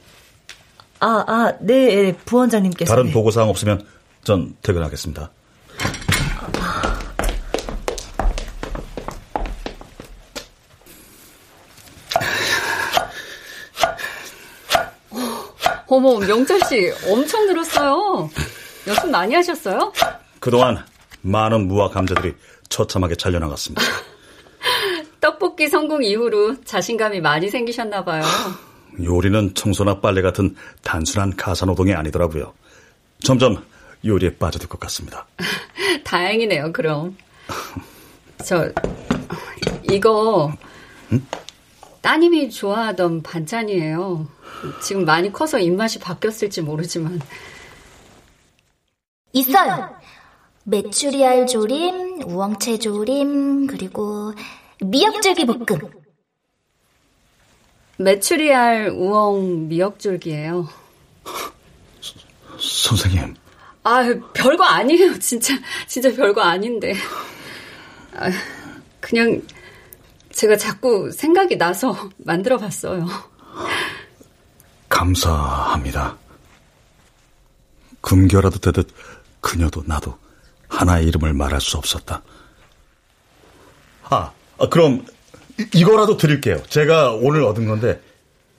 아, 0.99 1.23
아, 1.27 1.53
네, 1.61 2.13
부원장님께서. 2.25 2.93
다른 2.93 3.11
보고사항 3.11 3.49
없으면 3.49 3.85
전 4.23 4.55
퇴근하겠습니다. 4.61 5.31
어머, 15.89 16.19
명철 16.19 16.59
씨 16.65 16.91
엄청 17.07 17.47
늘었어요. 17.47 18.29
연습 18.87 19.09
많이 19.09 19.33
하셨어요? 19.33 19.91
그동안 20.39 20.85
많은 21.21 21.67
무와 21.67 21.89
감자들이 21.89 22.35
처참하게 22.69 23.15
잘려나갔습니다. 23.15 23.81
떡볶이 25.19 25.67
성공 25.67 26.03
이후로 26.03 26.61
자신감이 26.63 27.21
많이 27.21 27.49
생기셨나 27.49 28.05
봐요. 28.05 28.23
요리는 29.03 29.53
청소나 29.55 29.99
빨래 29.99 30.21
같은 30.21 30.55
단순한 30.83 31.35
가사노동이 31.35 31.93
아니더라고요. 31.93 32.53
점점 33.21 33.63
요리에 34.05 34.35
빠져들 34.35 34.69
것 34.69 34.79
같습니다. 34.79 35.25
다행이네요, 36.05 36.71
그럼. 36.71 37.17
저, 38.45 38.71
이거, 39.89 40.53
응? 41.11 41.25
따님이 42.01 42.49
좋아하던 42.49 43.23
반찬이에요. 43.23 44.27
지금 44.81 45.05
많이 45.05 45.31
커서 45.31 45.59
입맛이 45.59 45.99
바뀌었을지 45.99 46.61
모르지만. 46.61 47.19
있어요. 49.33 49.95
메추리알 50.63 51.47
조림, 51.47 52.23
우엉채 52.25 52.77
조림, 52.79 53.67
그리고 53.67 54.33
미역줄기 54.81 55.45
볶음. 55.45 55.65
메추리알 57.97 58.89
우엉 58.89 59.67
미역줄기예요. 59.67 60.67
선생님. 62.59 63.35
아, 63.83 64.03
별거 64.33 64.63
아니에요. 64.63 65.19
진짜 65.19 65.53
진짜 65.87 66.11
별거 66.13 66.41
아닌데. 66.41 66.93
아, 68.13 68.29
그냥 68.99 69.41
제가 70.39 70.55
자꾸 70.55 71.11
생각이 71.11 71.57
나서 71.57 72.09
만들어 72.17 72.57
봤어요. 72.57 73.05
감사합니다. 74.87 76.17
금겨라도 77.99 78.59
되듯 78.59 78.87
그녀도 79.41 79.83
나도 79.85 80.17
하나의 80.69 81.07
이름을 81.07 81.33
말할 81.33 81.59
수 81.59 81.75
없었다. 81.77 82.21
아, 84.03 84.31
아 84.57 84.69
그럼 84.69 85.05
이거라도 85.73 86.15
드릴게요. 86.15 86.63
제가 86.69 87.11
오늘 87.11 87.43
얻은 87.43 87.67
건데 87.67 88.01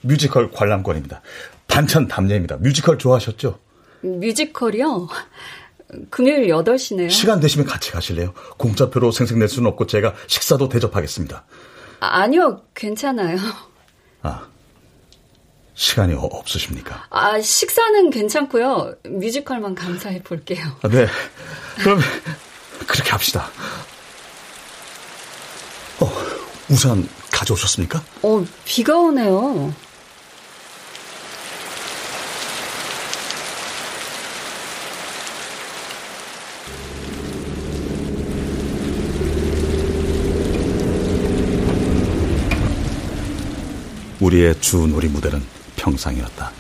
뮤지컬 0.03 0.51
관람권입니다. 0.51 1.23
반찬 1.67 2.09
답례입니다. 2.09 2.59
뮤지컬 2.59 2.99
좋아하셨죠? 2.99 3.59
뮤지컬이요? 4.03 5.09
금요일 6.11 6.49
8시네요. 6.49 7.09
시간 7.09 7.41
되시면 7.41 7.67
같이 7.67 7.91
가실래요? 7.91 8.35
공짜표로 8.59 9.13
생생낼 9.13 9.49
수는 9.49 9.71
없고 9.71 9.87
제가 9.87 10.15
식사도 10.27 10.69
대접하겠습니다. 10.69 11.45
아, 12.01 12.23
아니요, 12.23 12.63
괜찮아요. 12.75 13.37
아, 14.23 14.47
시간이 15.75 16.15
어, 16.15 16.21
없으십니까? 16.23 17.07
아, 17.11 17.41
식사는 17.41 18.11
괜찮고요. 18.11 18.95
뮤지컬만 19.05 19.75
감사해 19.75 20.23
볼게요. 20.23 20.65
아, 20.83 20.89
네. 20.89 21.07
그럼 21.79 22.01
그렇게 22.87 23.11
합시다. 23.11 23.51
어, 26.01 26.11
우산 26.71 27.09
가져오셨습니까? 27.31 28.03
어, 28.23 28.45
비가 28.65 28.97
오네요. 28.99 29.73
우리의 44.21 44.61
주 44.61 44.87
놀이 44.87 45.09
무대는 45.09 45.43
평상이었다. 45.77 46.53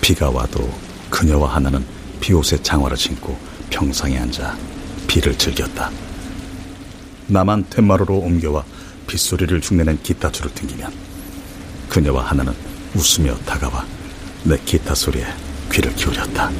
비가 0.00 0.30
와도 0.30 0.68
그녀와 1.10 1.54
하나는 1.56 1.84
비옷에 2.20 2.62
장화를 2.62 2.96
신고 2.96 3.38
평상에 3.70 4.18
앉아 4.18 4.56
비를 5.06 5.36
즐겼다. 5.36 5.90
나만 7.26 7.66
텐마루로 7.70 8.18
옮겨와 8.18 8.64
빗소리를 9.06 9.60
흉내낸 9.62 9.98
기타 10.02 10.30
줄을 10.30 10.52
튕기면 10.54 10.92
그녀와 11.88 12.26
하나는 12.26 12.52
웃으며 12.94 13.36
다가와 13.46 13.86
내 14.44 14.58
기타 14.64 14.94
소리에 14.94 15.26
귀를 15.72 15.94
기울였다. 15.94 16.50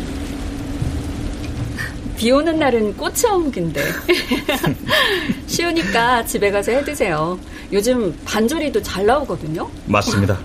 비 2.19 2.33
오는 2.33 2.59
날은 2.59 2.97
꽃이 2.97 3.23
어묵인데. 3.31 3.81
쉬우니까 5.47 6.25
집에 6.25 6.51
가서 6.51 6.73
해 6.73 6.83
드세요. 6.83 7.39
요즘 7.73 8.13
반조리도 8.25 8.83
잘 8.83 9.07
나오거든요. 9.07 9.71
맞습니다. 9.87 10.37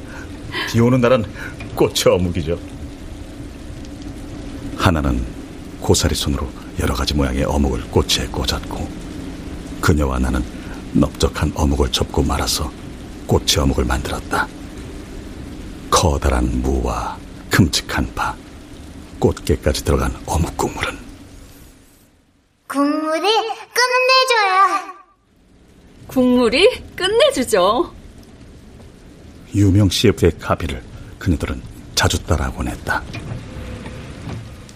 비 0.69 0.79
오는 0.79 1.01
날은 1.01 1.25
꽃이 1.75 1.95
어묵이죠. 2.05 2.59
하나는 4.77 5.25
고사리 5.81 6.13
손으로 6.13 6.47
여러 6.79 6.93
가지 6.93 7.15
모양의 7.15 7.43
어묵을 7.45 7.81
꽃에 7.89 8.27
꽂았고 8.31 8.87
그녀와 9.81 10.19
나는 10.19 10.43
넓적한 10.93 11.53
어묵을 11.55 11.91
접고 11.91 12.21
말아서 12.21 12.71
꽃의 13.25 13.57
어묵을 13.57 13.83
만들었다. 13.85 14.47
커다란 15.89 16.61
무와 16.61 17.17
큼직한 17.49 18.13
파, 18.13 18.35
꽃게까지 19.17 19.83
들어간 19.83 20.13
어묵 20.27 20.55
국물은 20.55 21.02
국물이 22.73 23.21
끝내줘요. 23.21 24.93
국물이 26.07 26.81
끝내주죠. 26.95 27.93
유명 29.53 29.87
CF의 29.87 30.39
카피를 30.39 30.81
그녀들은 31.19 31.61
자주 31.93 32.17
따라하곤 32.23 32.67
했다. 32.69 33.03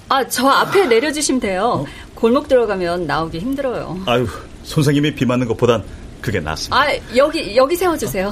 아, 0.09 0.27
저 0.27 0.47
앞에 0.47 0.85
내려주시면 0.85 1.41
돼요. 1.41 1.87
골목 2.13 2.47
들어가면 2.47 3.07
나오기 3.07 3.39
힘들어요. 3.39 3.99
아유, 4.05 4.27
선생님이 4.63 5.15
비 5.15 5.25
맞는 5.25 5.47
것보단 5.47 5.83
그게 6.21 6.39
낫습니다. 6.39 6.79
아, 6.79 6.95
여기, 7.15 7.55
여기 7.55 7.75
세워주세요. 7.75 8.31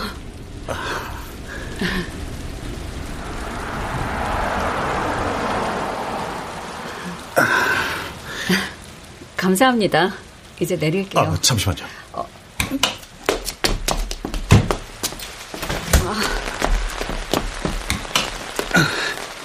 감사합니다. 9.45 10.12
이제 10.60 10.75
내릴게요. 10.75 11.21
아, 11.21 11.38
잠시만요. 11.39 11.86
어. 12.13 12.27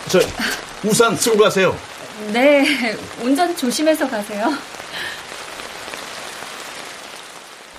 저 0.08 0.18
우산 0.84 1.14
쓰고 1.14 1.36
가세요. 1.36 1.76
네, 2.32 2.96
운전 3.20 3.54
조심해서 3.54 4.08
가세요. 4.08 4.50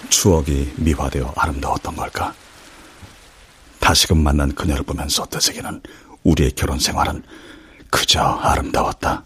추억이 0.09 0.73
미화되어 0.75 1.33
아름다웠던 1.35 1.95
걸까? 1.95 2.35
다시금 3.79 4.21
만난 4.21 4.53
그녀를 4.53 4.83
보면서 4.83 5.25
되새기는 5.25 5.81
우리의 6.23 6.51
결혼 6.51 6.77
생활은 6.77 7.23
그저 7.89 8.21
아름다웠다. 8.21 9.23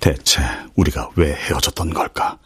대체 0.00 0.40
우리가 0.74 1.10
왜 1.16 1.32
헤어졌던 1.32 1.92
걸까? 1.94 2.38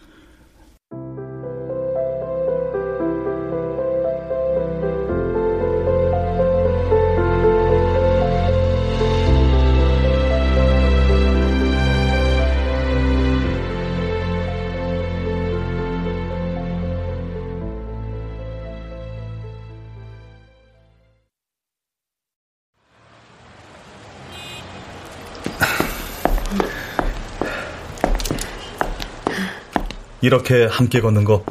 이렇게 30.20 30.66
함께 30.66 31.00
걷는 31.00 31.24
거 31.24 31.44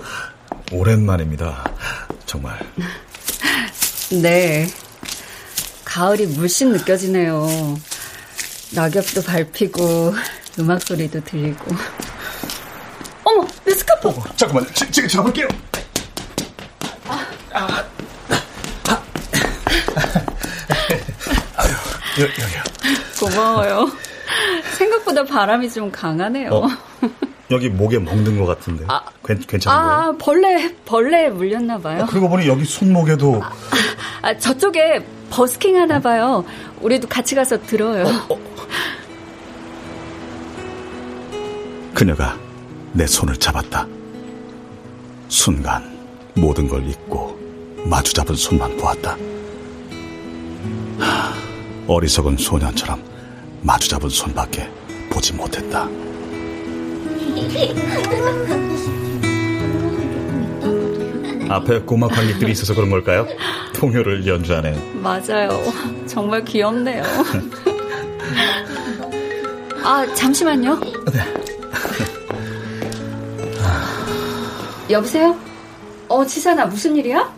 오랜만입니다. 0.72 1.64
정말. 2.26 2.60
네. 4.22 4.68
가을이 5.86 6.28
물씬 6.28 6.72
느껴지네요. 6.72 7.48
낙엽도 8.76 9.24
밟히고 9.24 10.14
음악 10.60 10.82
소리도 10.84 11.24
들리고. 11.24 11.76
어머, 13.24 13.48
내 13.66 13.74
스카프. 13.74 14.10
어, 14.10 14.24
잠깐만, 14.36 14.72
지, 14.74 14.90
지금 14.92 15.10
잡을게요. 15.10 15.48
아. 17.08 17.26
아. 17.54 17.84
아유, 21.58 21.72
여, 22.20 22.24
여기요. 22.24 22.64
고마워요. 23.20 23.92
생각보다 24.78 25.24
바람이 25.24 25.72
좀 25.72 25.92
강하네요. 25.92 26.52
어? 26.52 26.68
여기 27.52 27.70
목에 27.70 27.98
먹는 27.98 28.40
것 28.40 28.46
같은데. 28.46 28.86
아, 28.88 29.02
괜, 29.26 29.40
괜찮은 29.40 29.78
아, 29.78 29.96
거예요? 29.98 30.18
벌레, 30.18 30.76
벌레 30.86 31.30
물렸나 31.30 31.80
봐요. 31.80 32.04
어, 32.04 32.06
그러고 32.06 32.30
보니 32.30 32.48
여기 32.48 32.64
손목에도. 32.64 33.42
아, 34.22 34.38
저쪽에 34.38 35.04
버스킹 35.30 35.78
하나 35.78 36.00
봐요. 36.00 36.46
우리도 36.82 37.08
같이 37.08 37.36
가서 37.36 37.60
들어요. 37.62 38.06
어, 38.06 38.34
어. 38.34 38.40
그녀가 41.94 42.38
내 42.94 43.08
손을 43.08 43.36
잡았다. 43.38 43.88
순간 45.28 45.98
모든 46.36 46.68
걸 46.68 46.88
잊고 46.88 47.38
마주 47.86 48.14
잡은 48.14 48.36
손만 48.36 48.76
보았다. 48.78 49.18
하, 51.00 51.34
어리석은 51.88 52.38
소년처럼 52.38 53.02
마주 53.62 53.90
잡은 53.90 54.10
손밖에 54.10 54.70
보지 55.10 55.34
못했다. 55.34 55.88
앞에 61.50 61.80
꼬마 61.82 62.08
관객들이 62.08 62.52
있어서 62.52 62.76
그런 62.76 62.90
걸까요? 62.92 63.28
통효를 63.74 64.26
연주하네요. 64.28 64.76
맞아요. 65.02 65.50
정말 66.06 66.46
귀엽네요. 66.46 67.04
아, 69.84 70.06
잠시만요. 70.14 70.80
여보세요? 74.90 75.36
어, 76.08 76.26
지산아, 76.26 76.66
무슨 76.68 76.96
일이야? 76.96 77.34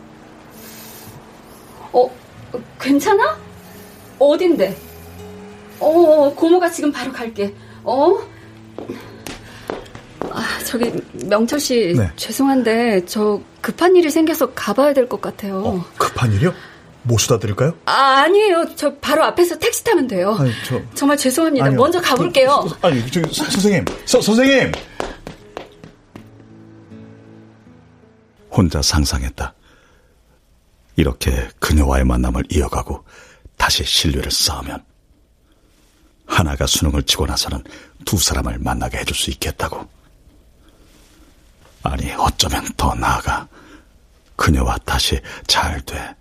어, 1.94 2.10
괜찮아? 2.80 3.38
어딘데? 4.20 4.76
어, 5.80 6.34
고모가 6.36 6.70
지금 6.70 6.92
바로 6.92 7.12
갈게. 7.12 7.54
어? 7.84 8.18
아, 10.72 10.78
저기, 10.78 10.92
명철 11.28 11.60
씨, 11.60 11.94
네. 11.98 12.10
죄송한데, 12.16 13.06
저 13.06 13.42
급한 13.60 13.94
일이 13.96 14.10
생겨서 14.10 14.54
가봐야 14.54 14.94
될 14.94 15.10
것 15.10 15.20
같아요. 15.22 15.58
어, 15.66 15.86
급한 15.98 16.32
일이요? 16.32 16.54
모시다 17.04 17.40
드릴까요? 17.40 17.74
아, 17.86 18.22
아니에요. 18.24 18.68
저 18.76 18.94
바로 18.96 19.24
앞에서 19.26 19.58
택시 19.60 19.84
타면 19.84 20.08
돼요. 20.08 20.36
아니, 20.40 20.52
저. 20.66 20.80
정말 20.94 21.18
죄송합니다. 21.18 21.66
아니요. 21.66 21.78
먼저 21.80 22.00
가볼게요. 22.00 22.66
저, 22.82 22.88
아니, 22.88 23.06
저기, 23.12 23.34
서, 23.34 23.44
선생님. 23.50 23.86
서, 24.06 24.22
선생님! 24.22 24.72
혼자 28.52 28.82
상상했다. 28.82 29.54
이렇게 30.98 31.48
그녀와의 31.60 32.06
만남을 32.06 32.44
이어가고 32.52 33.04
다시 33.58 33.84
신뢰를 33.84 34.30
쌓으면 34.32 34.84
하나가 36.26 36.66
수능을 36.68 37.04
치고 37.04 37.26
나서는 37.26 37.64
두 38.06 38.18
사람을 38.18 38.60
만나게 38.60 39.00
해줄 39.00 39.16
수 39.16 39.32
있겠다고. 39.32 39.88
아니, 41.84 42.12
어쩌면 42.14 42.66
더 42.78 42.94
나아가 42.96 43.48
그녀와 44.36 44.78
다시 44.86 45.20
잘 45.48 45.82
돼, 45.82 46.16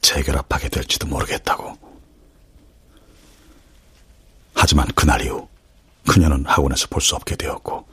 재결합하게 0.00 0.68
될지도 0.68 1.06
모르겠다고. 1.06 1.76
하지만 4.54 4.86
그날 4.94 5.20
이후 5.22 5.48
그녀는 6.08 6.44
학원에서 6.46 6.86
볼 6.88 7.00
수 7.00 7.14
없게 7.16 7.36
되었고 7.36 7.86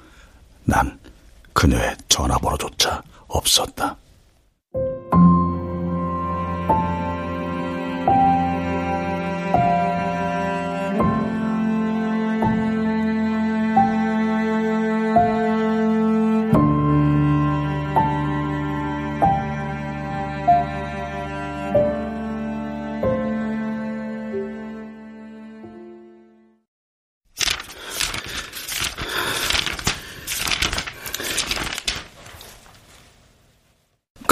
난 0.64 1.00
그녀의 1.54 1.96
전화번호조차 2.08 3.02
없었다. 3.28 3.98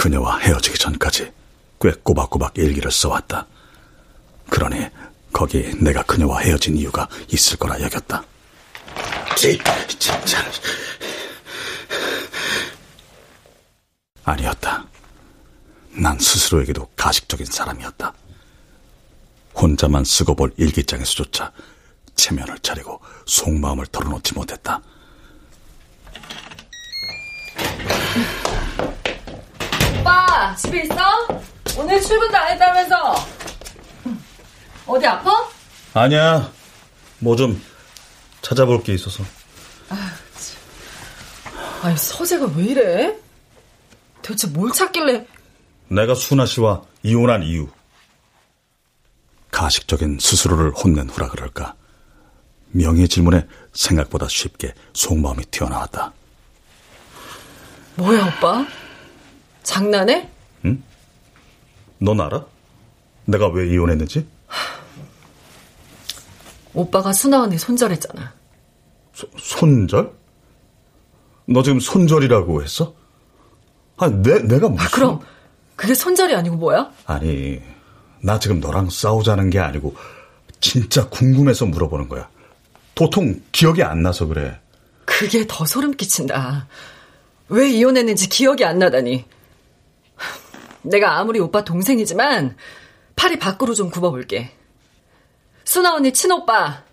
그녀와 0.10 0.40
헤어지기 0.40 0.80
전까지 0.80 1.32
꽤 1.80 1.92
꼬박꼬박 1.92 2.58
일기를 2.58 2.92
써왔다. 2.92 3.46
그러니 4.50 4.88
거기 5.32 5.72
내가 5.76 6.02
그녀와 6.02 6.40
헤어진 6.40 6.76
이유가 6.76 7.08
있을 7.28 7.58
거라 7.58 7.80
여겼다. 7.80 8.24
진짜. 9.36 10.44
아니었다. 14.24 14.88
난 15.92 16.18
스스로에게도 16.18 16.90
가식적인 16.96 17.46
사람이었다. 17.46 18.12
혼자만 19.56 20.04
쓰고 20.06 20.34
볼 20.34 20.52
일기장에서조차 20.58 21.52
체면을 22.16 22.58
차리고 22.60 23.00
속마음을 23.28 23.86
털어놓지 23.88 24.34
못했다. 24.34 24.82
오빠, 30.10 30.56
집에 30.56 30.82
있어? 30.84 30.96
오늘 31.78 32.02
출근도 32.02 32.36
안 32.36 32.52
했다면서? 32.54 33.16
어디 34.88 35.06
아파? 35.06 35.48
아니야. 35.94 36.52
뭐 37.20 37.36
좀 37.36 37.62
찾아볼 38.42 38.82
게 38.82 38.94
있어서. 38.96 39.24
아니, 41.84 41.96
서재가 41.96 42.48
왜 42.56 42.64
이래? 42.66 43.16
도대체 44.24 44.48
뭘 44.48 44.72
찾길래? 44.72 45.28
내가 45.90 46.16
순아 46.16 46.46
씨와 46.48 46.82
이혼한 47.04 47.44
이유. 47.44 47.70
가식적인 49.52 50.18
스스로를 50.20 50.72
혼낸 50.72 51.08
후라 51.10 51.30
그럴까. 51.30 51.76
명의 52.72 53.08
질문에 53.08 53.48
생각보다 53.74 54.28
쉽게 54.28 54.74
속마음이 54.94 55.46
튀어나왔다. 55.46 56.14
뭐야, 57.96 58.26
오빠? 58.38 58.66
장난해? 59.64 60.30
응? 60.66 60.84
넌 62.00 62.20
알아? 62.22 62.46
내가 63.26 63.48
왜 63.48 63.70
이혼했는지? 63.70 64.28
오빠가 66.74 67.14
순아 67.14 67.44
언니 67.44 67.58
손절했잖아. 67.58 68.34
소, 69.14 69.28
손절? 69.38 70.12
너 71.46 71.64
지금 71.64 71.80
손절이라고 71.80 72.64
했어? 72.64 72.94
아, 73.98 74.08
내, 74.08 74.40
내가 74.40 74.70
무슨... 74.70 74.86
아, 74.86 74.90
그럼 74.92 75.20
그게 75.76 75.94
손절이 75.94 76.36
아니고 76.36 76.56
뭐야? 76.58 76.92
아니, 77.06 77.62
나 78.22 78.40
지금 78.40 78.60
너랑 78.60 78.90
싸우자는 78.90 79.50
게 79.50 79.60
아니고 79.60 79.96
진짜 80.62 81.08
궁금해서 81.10 81.66
물어보는 81.66 82.10
거야. 82.10 82.30
도통 82.96 83.42
기억이 83.52 83.84
안 83.84 84.02
나서 84.02 84.26
그래. 84.26 84.60
그게 85.06 85.46
더 85.48 85.66
소름 85.66 85.94
끼친다. 85.94 86.68
왜 87.48 87.70
이혼했는지 87.70 88.30
기억이 88.30 88.64
안 88.64 88.80
나다니. 88.80 89.26
내가 90.82 91.18
아무리 91.18 91.40
오빠 91.40 91.64
동생이지만 91.64 92.56
팔이 93.16 93.40
밖으로 93.40 93.74
좀 93.74 93.90
굽어볼게. 93.90 94.52
순아 95.66 95.94
언니 95.94 96.14
친오빠. 96.14 96.84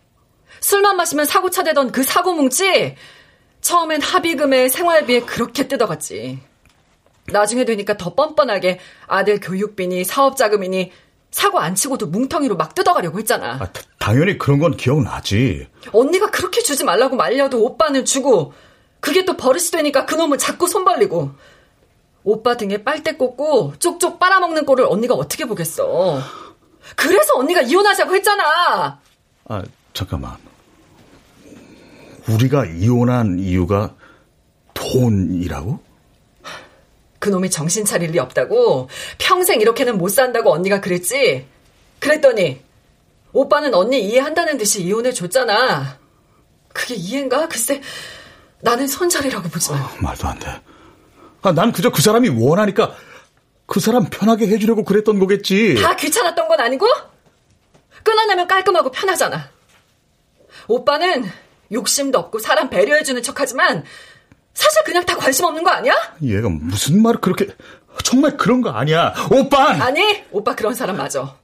술만 0.61 0.97
마시면 0.97 1.27
사고 1.27 1.51
차대던 1.51 1.93
그 1.93 2.03
사고 2.03 2.35
뭉치 2.35 2.97
처음엔 3.61 4.03
합의금에 4.03 4.69
생활비에 4.69 5.21
그렇게 5.21 5.69
뜯어갔지. 5.69 6.41
나중에 7.33 7.65
되니까 7.65 7.97
더 7.97 8.15
뻔뻔하게 8.15 8.79
아들 9.07 9.41
교육비니 9.41 10.05
사업자금이니 10.05 10.93
사고 11.31 11.59
안 11.59 11.75
치고도 11.75 12.07
뭉텅이로 12.07 12.57
막 12.57 12.75
뜯어가려고 12.75 13.19
했잖아. 13.19 13.59
아, 13.61 13.69
당연히 13.99 14.39
그런 14.39 14.59
건 14.59 14.77
기억나지. 14.77 15.67
언니가 15.93 16.31
그렇게 16.31 16.63
주지 16.63 16.85
말라고 16.85 17.17
말려도 17.17 17.63
오빠는 17.63 18.05
주고 18.05 18.55
그게 19.01 19.25
또 19.25 19.37
버릇이 19.37 19.71
되니까 19.71 20.07
그놈은 20.07 20.39
자꾸 20.39 20.67
손 20.67 20.85
벌리고 20.85 21.33
오빠 22.27 22.57
등에 22.57 22.83
빨대 22.83 23.13
꽂고 23.13 23.75
쪽쪽 23.79 24.19
빨아먹는 24.19 24.67
꼴을 24.67 24.85
언니가 24.85 25.15
어떻게 25.15 25.45
보겠어. 25.45 26.21
그래서 26.97 27.35
언니가 27.37 27.63
이혼하자고 27.63 28.17
했잖아. 28.17 29.01
아, 29.49 29.63
잠깐만. 29.95 30.37
우리가 32.29 32.67
이혼한 32.67 33.39
이유가 33.39 33.95
돈이라고? 34.75 35.79
그놈이 37.21 37.49
정신 37.49 37.85
차릴 37.85 38.11
리 38.11 38.19
없다고 38.19 38.89
평생 39.19 39.61
이렇게는 39.61 39.97
못 39.97 40.09
산다고 40.09 40.53
언니가 40.53 40.81
그랬지. 40.81 41.47
그랬더니 42.01 42.61
오빠는 43.33 43.73
언니 43.73 44.05
이해한다는 44.05 44.59
듯이 44.59 44.83
이혼해 44.83 45.13
줬잖아. 45.13 46.01
그게 46.73 46.97
이해인가? 46.97 47.47
글쎄 47.47 47.81
나는 48.63 48.89
손절이라고 48.89 49.49
보지만. 49.49 49.81
아, 49.81 49.95
말도 50.01 50.27
안 50.27 50.39
돼. 50.41 50.61
아, 51.43 51.53
난 51.53 51.73
그저 51.73 51.91
그 51.91 52.03
사람이 52.03 52.29
원하니까 52.31 52.95
그 53.67 53.81
사람 53.81 54.05
편하게 54.07 54.47
해주려고 54.49 54.85
그랬던 54.85 55.19
거겠지. 55.19 55.75
다 55.83 55.97
귀찮았던 55.97 56.49
건 56.49 56.61
아니고? 56.61 56.87
끊어내면 58.03 58.47
깔끔하고 58.47 58.91
편하잖아. 58.91 59.51
오빠는 60.69 61.25
욕심도 61.73 62.19
없고 62.19 62.39
사람 62.39 62.71
배려해주는 62.71 63.23
척하지만 63.23 63.85
사실 64.55 64.83
그냥 64.85 65.05
다 65.05 65.17
관심 65.17 65.45
없는 65.45 65.63
거 65.65 65.71
아니야? 65.71 65.95
얘가 66.23 66.49
무슨 66.49 67.03
말을 67.03 67.21
그렇게 67.21 67.49
정말 68.05 68.37
그런 68.37 68.61
거 68.63 68.71
아니야. 68.71 69.15
오빠! 69.31 69.71
아니, 69.71 70.25
오빠 70.31 70.55
그런 70.55 70.75
사람 70.75 70.97
맞아. 70.97 71.37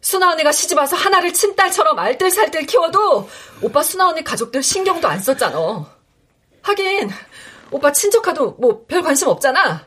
순아 0.00 0.32
언니가 0.32 0.52
시집 0.52 0.78
와서 0.78 0.96
하나를 0.96 1.32
친딸처럼 1.32 1.98
알뜰살뜰 1.98 2.66
키워도 2.66 3.28
오빠 3.62 3.82
순아 3.82 4.08
언니 4.08 4.22
가족들 4.22 4.62
신경도 4.62 5.06
안 5.08 5.18
썼잖아. 5.20 5.84
하긴 6.62 7.10
오빠 7.70 7.92
친척하도 7.92 8.52
뭐 8.60 8.86
별 8.86 9.02
관심 9.02 9.28
없잖아. 9.28 9.84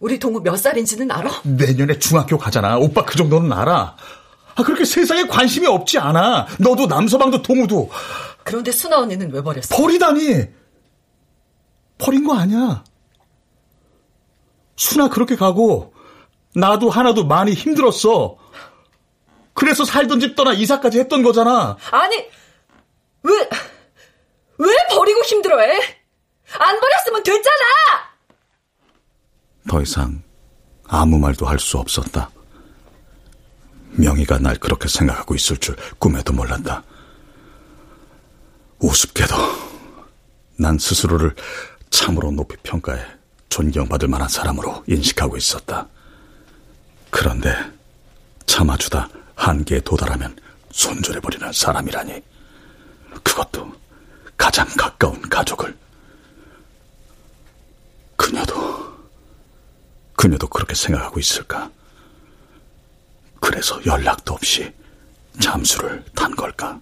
우리 0.00 0.18
동우 0.18 0.40
몇 0.42 0.56
살인지는 0.56 1.10
알아? 1.10 1.42
내년에 1.44 1.98
중학교 1.98 2.38
가잖아. 2.38 2.78
오빠 2.78 3.04
그 3.04 3.16
정도는 3.16 3.52
알아. 3.52 3.96
아, 4.54 4.62
그렇게 4.62 4.84
세상에 4.84 5.26
관심이 5.26 5.66
없지 5.66 5.98
않아. 5.98 6.46
너도 6.60 6.86
남서방도 6.86 7.42
동우도. 7.42 7.90
그런데 8.44 8.70
순아 8.70 8.98
언니는 8.98 9.32
왜 9.32 9.42
버렸어? 9.42 9.74
버리다니. 9.76 10.44
버린 11.98 12.24
거 12.24 12.36
아니야. 12.36 12.84
순아 14.76 15.08
그렇게 15.08 15.34
가고 15.34 15.92
나도 16.54 16.90
하나도 16.90 17.26
많이 17.26 17.52
힘들었어. 17.52 18.36
그래서 19.54 19.84
살던 19.84 20.20
집 20.20 20.36
떠나 20.36 20.52
이사까지 20.52 21.00
했던 21.00 21.24
거잖아. 21.24 21.76
아니, 21.90 22.16
왜, 23.24 23.48
왜 24.58 24.76
버리고 24.94 25.22
힘들어해? 25.22 25.97
안 26.58 26.80
버렸으면 26.80 27.22
됐잖아! 27.22 27.64
더 29.68 29.82
이상 29.82 30.22
아무 30.86 31.18
말도 31.18 31.46
할 31.46 31.58
수 31.58 31.76
없었다. 31.78 32.30
명희가 33.92 34.38
날 34.38 34.56
그렇게 34.56 34.88
생각하고 34.88 35.34
있을 35.34 35.56
줄 35.58 35.76
꿈에도 35.98 36.32
몰랐다. 36.32 36.82
우습게도 38.80 39.34
난 40.56 40.78
스스로를 40.78 41.34
참으로 41.90 42.30
높이 42.30 42.56
평가해 42.62 43.04
존경받을 43.48 44.08
만한 44.08 44.28
사람으로 44.28 44.84
인식하고 44.86 45.36
있었다. 45.36 45.86
그런데 47.10 47.54
참아주다 48.46 49.08
한계에 49.34 49.80
도달하면 49.80 50.36
손절해버리는 50.70 51.52
사람이라니. 51.52 52.22
그것도 53.24 53.72
가장 54.36 54.66
가까운 54.76 55.20
가족을. 55.22 55.76
그녀도, 58.18 58.92
그녀도 60.16 60.48
그렇게 60.48 60.74
생각하고 60.74 61.18
있을까? 61.20 61.70
그래서 63.40 63.80
연락도 63.86 64.34
없이 64.34 64.74
잠수를 65.40 66.04
탄 66.14 66.34
걸까? 66.34 66.80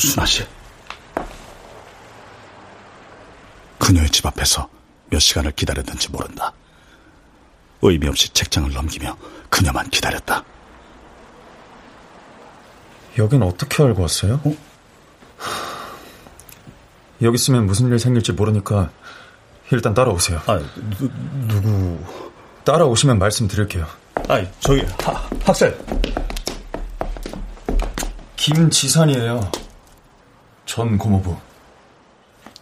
순아 0.00 0.26
씨. 0.26 0.44
그녀의 3.78 4.10
집 4.10 4.24
앞에서 4.26 4.68
몇 5.10 5.18
시간을 5.18 5.52
기다렸는지 5.52 6.10
모른다. 6.10 6.52
의미 7.82 8.06
없이 8.08 8.32
책장을 8.32 8.72
넘기며 8.72 9.16
그녀만 9.50 9.90
기다렸다. 9.90 10.44
여긴 13.18 13.42
어떻게 13.42 13.82
알고 13.82 14.02
왔어요? 14.02 14.40
어? 14.44 14.56
여기 17.22 17.34
있으면 17.34 17.66
무슨 17.66 17.88
일 17.88 17.98
생길지 17.98 18.32
모르니까 18.32 18.90
일단 19.70 19.94
따라오세요. 19.94 20.40
아, 20.46 20.58
누, 20.98 21.10
누구? 21.48 21.98
따라오시면 22.64 23.18
말씀드릴게요. 23.18 23.86
아, 24.28 24.44
저기 24.60 24.82
하, 25.02 25.28
학생. 25.44 25.76
김지산이에요. 28.36 29.61
전 30.72 30.96
고모부. 30.96 31.36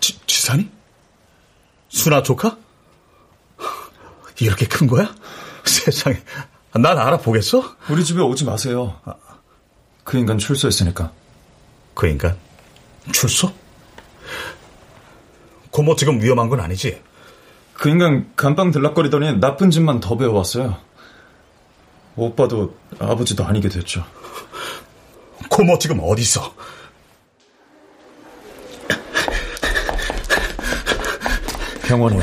지, 0.00 0.18
지산이? 0.26 0.68
순아 1.90 2.24
조카? 2.24 2.58
이렇게 4.40 4.66
큰 4.66 4.88
거야? 4.88 5.14
세상에. 5.64 6.20
난 6.72 6.98
알아보겠어? 6.98 7.76
우리 7.88 8.04
집에 8.04 8.20
오지 8.20 8.46
마세요. 8.46 9.00
그 10.02 10.18
인간 10.18 10.38
출소했으니까. 10.38 11.12
그 11.94 12.08
인간? 12.08 12.36
출소? 13.12 13.52
고모 15.70 15.94
지금 15.94 16.20
위험한 16.20 16.48
건 16.48 16.58
아니지? 16.58 17.00
그 17.74 17.90
인간 17.90 18.32
감방 18.34 18.72
들락거리더니 18.72 19.38
나쁜 19.38 19.70
짓만 19.70 20.00
더 20.00 20.16
배워왔어요. 20.16 20.76
오빠도 22.16 22.74
아버지도 22.98 23.44
아니게 23.44 23.68
됐죠. 23.68 24.04
고모 25.48 25.78
지금 25.78 26.00
어디 26.02 26.22
있어? 26.22 26.52
병원이요. 31.90 32.22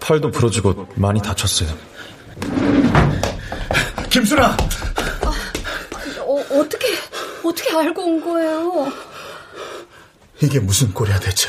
팔도 0.00 0.32
부러지고 0.32 0.88
많이 0.96 1.22
다쳤어요. 1.22 1.72
김순아! 4.10 4.56
어, 6.18 6.44
어떻게, 6.50 6.86
어떻게 7.44 7.76
알고 7.76 8.02
온 8.02 8.20
거예요? 8.20 8.92
이게 10.42 10.58
무슨 10.58 10.92
꼴이야 10.92 11.20
대체? 11.20 11.48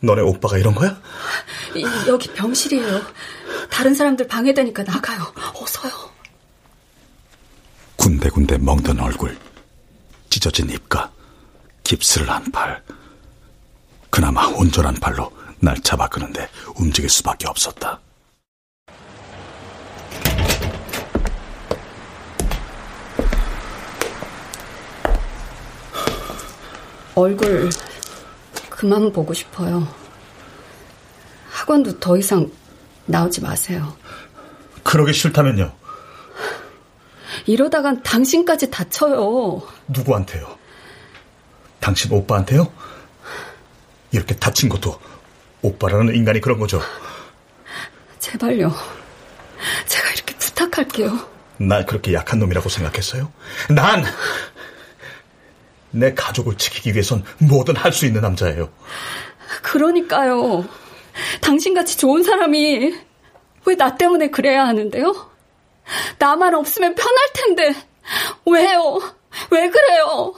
너네 0.00 0.22
오빠가 0.22 0.58
이런 0.58 0.74
거야? 0.74 1.00
이, 1.76 1.84
여기 2.08 2.28
병실이에요. 2.32 3.00
다른 3.70 3.94
사람들 3.94 4.26
방해되니까 4.26 4.82
나가요. 4.82 5.32
어서요. 5.54 5.92
군데군데 7.94 8.58
멍든 8.58 8.98
얼굴, 8.98 9.38
찢어진 10.30 10.68
입가, 10.68 11.12
깁스를 11.84 12.28
한 12.28 12.50
팔. 12.50 12.82
그나마 14.10 14.46
온전한 14.46 14.94
팔로 14.94 15.30
날 15.60 15.76
잡아 15.82 16.08
끄는데 16.08 16.48
움직일 16.76 17.08
수밖에 17.08 17.46
없었다. 17.48 18.00
얼굴 27.14 27.68
그만 28.70 29.12
보고 29.12 29.34
싶어요. 29.34 29.86
학원도 31.50 32.00
더 32.00 32.16
이상 32.16 32.50
나오지 33.06 33.42
마세요. 33.42 33.94
그러기 34.82 35.12
싫다면요? 35.12 35.72
이러다간 37.46 38.02
당신까지 38.02 38.70
다쳐요. 38.70 39.62
누구한테요? 39.88 40.58
당신 41.78 42.12
오빠한테요? 42.12 42.72
이렇게 44.12 44.34
다친 44.36 44.68
것도 44.68 44.98
오빠라는 45.62 46.14
인간이 46.14 46.40
그런 46.40 46.58
거죠? 46.58 46.80
제발요. 48.18 48.74
제가 49.86 50.10
이렇게 50.10 50.34
부탁할게요. 50.36 51.28
날 51.58 51.84
그렇게 51.86 52.14
약한 52.14 52.38
놈이라고 52.38 52.68
생각했어요? 52.68 53.30
난! 53.68 54.04
내 55.90 56.14
가족을 56.14 56.56
지키기 56.56 56.92
위해선 56.92 57.24
뭐든 57.38 57.76
할 57.76 57.92
수 57.92 58.06
있는 58.06 58.20
남자예요. 58.22 58.70
그러니까요. 59.62 60.64
당신같이 61.40 61.98
좋은 61.98 62.22
사람이 62.22 62.94
왜 63.66 63.76
나 63.76 63.96
때문에 63.96 64.30
그래야 64.30 64.66
하는데요? 64.66 65.30
나만 66.18 66.54
없으면 66.54 66.94
편할 66.94 67.16
텐데 67.34 67.74
왜요? 68.46 69.00
왜 69.50 69.68
그래요? 69.68 70.34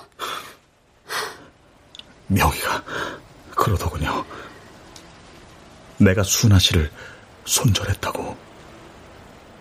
명희가 2.26 2.82
그러더군요. 3.54 4.24
내가 5.98 6.22
순아 6.22 6.58
씨를 6.58 6.90
손절했다고. 7.44 8.36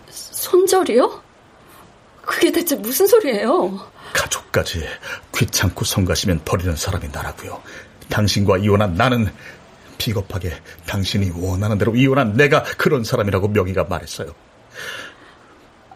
손절이요? 0.10 1.22
그게 2.22 2.52
대체 2.52 2.76
무슨 2.76 3.08
소리예요? 3.08 3.80
가족까지 4.14 4.86
귀찮고 5.36 5.86
성가시면 5.86 6.42
버리는 6.46 6.76
사람이 6.76 7.08
나라고요. 7.12 7.62
당신과 8.10 8.58
이혼한 8.58 8.96
나는 8.96 9.32
비겁하게 9.98 10.54
당신이 10.88 11.32
원하는 11.36 11.78
대로 11.78 11.96
이혼한 11.96 12.34
내가 12.36 12.64
그런 12.64 13.04
사람이라고 13.04 13.50
명희가 13.50 13.84
말했어요. 13.86 14.34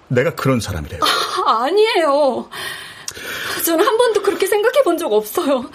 내가 0.08 0.36
그런 0.36 0.60
사람이래요. 0.60 1.02
아, 1.04 1.64
아니에요. 1.64 2.50
저는 3.66 3.86
한 3.86 3.98
번도 3.98 4.22
그렇게 4.22 4.46
생각해 4.46 4.84
본 4.84 4.98
적 4.98 5.12
없어요. 5.12 5.70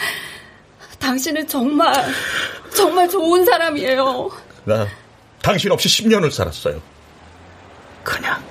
당신은 1.00 1.46
정말, 1.48 1.92
정말 2.74 3.08
좋은 3.08 3.44
사람이에요. 3.44 4.30
나 4.64 4.86
당신 5.42 5.72
없이 5.72 5.88
10년을 5.88 6.30
살았어요. 6.30 6.80
그냥, 8.04 8.42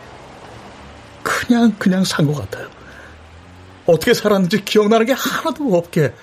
그냥, 1.24 1.72
그냥 1.78 2.04
산 2.04 2.26
것 2.28 2.36
같아요. 2.36 2.68
어떻게 3.86 4.14
살았는지 4.14 4.64
기억나는 4.66 5.06
게 5.06 5.14
하나도 5.14 5.74
없게 5.76 6.14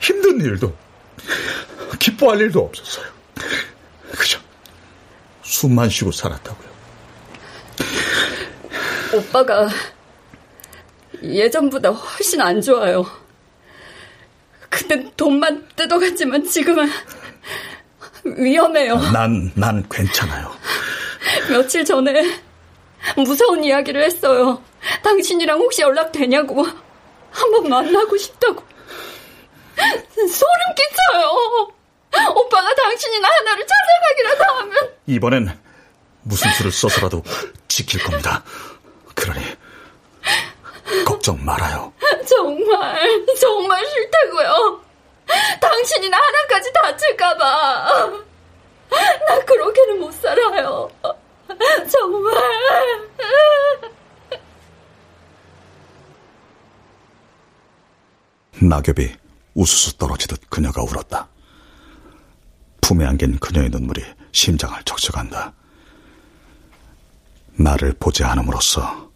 힘든 0.00 0.40
일도 0.40 0.74
기뻐할 1.98 2.40
일도 2.40 2.60
없었어요. 2.60 3.06
그저 4.18 4.38
숨만 5.42 5.88
쉬고 5.88 6.12
살았다고요. 6.12 6.68
오빠가 9.14 9.68
예전보다 11.22 11.90
훨씬 11.90 12.40
안 12.40 12.60
좋아요. 12.60 13.06
그땐 14.74 15.10
돈만 15.16 15.68
뜯어갔지만 15.76 16.44
지금은 16.48 16.90
위험해요. 18.24 18.96
난, 19.12 19.52
난 19.54 19.86
괜찮아요. 19.88 20.52
며칠 21.48 21.84
전에 21.84 22.40
무서운 23.16 23.62
이야기를 23.62 24.02
했어요. 24.02 24.60
당신이랑 25.02 25.58
혹시 25.60 25.82
연락되냐고. 25.82 26.66
한번 27.30 27.68
만나고 27.68 28.16
싶다고. 28.16 28.64
소름 30.16 30.74
끼쳐요. 30.76 32.32
오빠가 32.34 32.74
당신이나 32.74 33.28
하나를 33.28 33.66
찾아가기라도 33.66 34.54
하면. 34.60 34.90
이번엔 35.06 35.58
무슨 36.22 36.50
수를 36.52 36.72
써서라도 36.72 37.22
지킬 37.68 38.02
겁니다. 38.02 38.42
그러니 39.14 39.40
걱정 41.06 41.42
말아요. 41.44 41.92
정말 42.26 43.26
정말 43.40 43.84
싫다고요. 43.86 44.82
당신이나 45.60 46.16
하나까지 46.16 46.72
다칠까봐. 46.72 48.10
나 49.28 49.44
그렇게는 49.44 50.00
못 50.00 50.12
살아요. 50.14 50.90
정말. 51.90 52.34
낙엽이 58.62 59.14
우수수 59.54 59.96
떨어지듯 59.98 60.48
그녀가 60.50 60.82
울었다. 60.82 61.28
품에 62.80 63.06
안긴 63.06 63.38
그녀의 63.38 63.70
눈물이 63.70 64.04
심장을 64.32 64.78
적셔간다. 64.84 65.52
나를 67.56 67.94
보지 67.98 68.24
않음으로써 68.24 69.10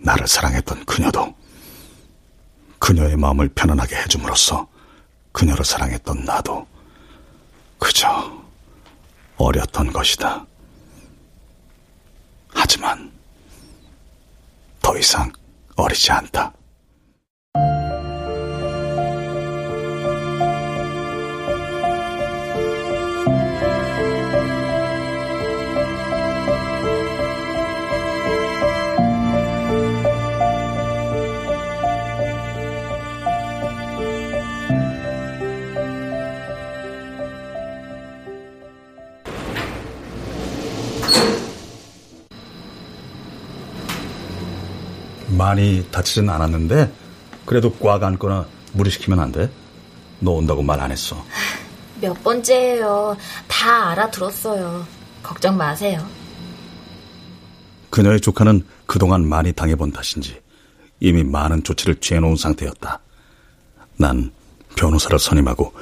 나를 0.00 0.26
사랑했던 0.26 0.84
그녀도 0.86 1.34
그녀의 2.78 3.16
마음을 3.16 3.48
편안하게 3.48 3.96
해줌으로써 3.96 4.66
그녀를 5.32 5.64
사랑했던 5.64 6.24
나도 6.24 6.66
그저 7.78 8.40
어렸던 9.36 9.92
것이다. 9.92 10.46
하지만 12.48 13.12
더 14.82 14.98
이상 14.98 15.30
어리지 15.76 16.10
않다. 16.12 16.52
많이 45.44 45.86
다치진 45.90 46.28
않았는데 46.28 46.92
그래도 47.46 47.72
꽉 47.76 48.02
안거나 48.04 48.46
무리시키면 48.74 49.18
안 49.18 49.32
돼? 49.32 49.50
너 50.18 50.32
온다고 50.32 50.62
말 50.62 50.78
안 50.80 50.90
했어. 50.92 51.24
몇 51.98 52.12
번째예요. 52.22 53.16
다 53.48 53.90
알아들었어요. 53.90 54.86
걱정 55.22 55.56
마세요. 55.56 56.06
그녀의 57.88 58.20
조카는 58.20 58.66
그동안 58.86 59.26
많이 59.26 59.52
당해본 59.54 59.92
탓인지 59.92 60.38
이미 61.00 61.24
많은 61.24 61.62
조치를 61.64 61.96
취해놓은 62.00 62.36
상태였다. 62.36 63.00
난 63.96 64.30
변호사를 64.76 65.18
선임하고 65.18 65.72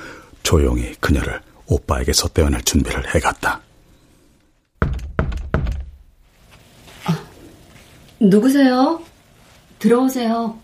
조용히 0.44 0.94
그녀를 1.00 1.40
오빠에게서 1.66 2.28
떼어낼 2.28 2.62
준비를 2.62 3.12
해갔다. 3.14 3.60
누구세요? 8.20 9.00
들어오세요. 9.78 10.58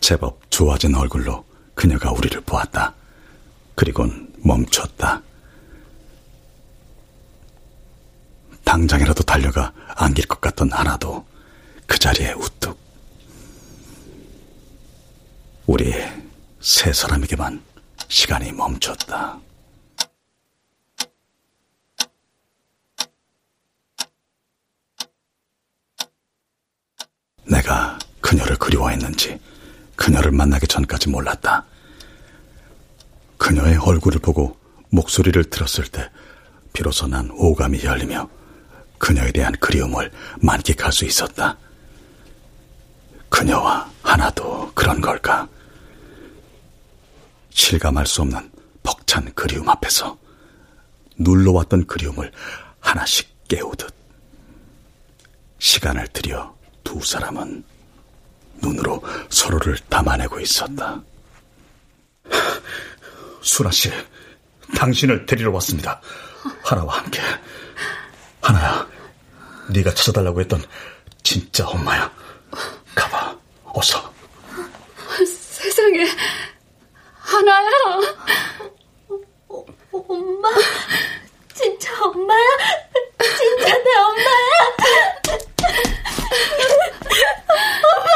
제법 0.00 0.40
좋아진 0.50 0.94
얼굴로 0.94 1.44
그녀가 1.74 2.10
우리를 2.12 2.40
보았다. 2.42 2.94
그리곤 3.74 4.32
멈췄다. 4.38 5.22
당장이라도 8.64 9.22
달려가 9.22 9.72
안길 9.96 10.26
것 10.26 10.40
같던 10.40 10.72
하나도 10.72 11.24
그 11.86 11.98
자리에 11.98 12.32
우뚝. 12.32 12.78
우리 15.66 15.92
세 16.60 16.92
사람에게만 16.92 17.62
시간이 18.08 18.52
멈췄다. 18.52 19.38
내가 27.48 27.98
그녀를 28.20 28.56
그리워했는지 28.56 29.40
그녀를 29.96 30.30
만나기 30.30 30.66
전까지 30.66 31.08
몰랐다. 31.08 31.64
그녀의 33.38 33.78
얼굴을 33.78 34.20
보고 34.20 34.56
목소리를 34.90 35.42
들었을 35.44 35.86
때 35.86 36.10
비로소 36.72 37.06
난 37.06 37.30
오감이 37.32 37.82
열리며 37.82 38.28
그녀에 38.98 39.32
대한 39.32 39.52
그리움을 39.60 40.10
만끽할 40.40 40.92
수 40.92 41.04
있었다. 41.04 41.56
그녀와 43.28 43.90
하나도 44.02 44.72
그런 44.74 45.00
걸까? 45.00 45.48
실감할 47.50 48.06
수 48.06 48.22
없는 48.22 48.50
벅찬 48.82 49.32
그리움 49.34 49.68
앞에서 49.68 50.18
눌러왔던 51.18 51.86
그리움을 51.86 52.30
하나씩 52.80 53.48
깨우듯 53.48 53.92
시간을 55.58 56.08
들여 56.08 56.57
두 56.88 56.98
사람은 57.04 57.62
눈으로 58.62 59.02
서로를 59.28 59.76
담아내고 59.90 60.40
있었다. 60.40 60.98
수라 63.42 63.70
씨, 63.70 63.90
당신을 64.74 65.26
데리러 65.26 65.50
왔습니다. 65.52 66.00
하나와 66.64 66.96
함께. 66.96 67.20
하나야, 68.40 68.88
네가 69.68 69.92
찾아달라고 69.92 70.40
했던 70.40 70.64
진짜 71.22 71.68
엄마야. 71.68 72.10
가봐, 72.94 73.36
어서. 73.64 74.10
세상에, 75.26 76.06
하나야. 77.18 77.68
어, 79.50 79.64
엄마, 79.90 80.48
진짜 81.54 82.02
엄마야? 82.02 82.46
진짜 83.18 83.76
내 83.76 83.94
엄마야? 83.94 85.47
엄마! 87.84 88.08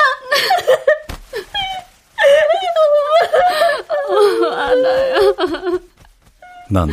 하나야. 4.56 5.18
난 6.70 6.90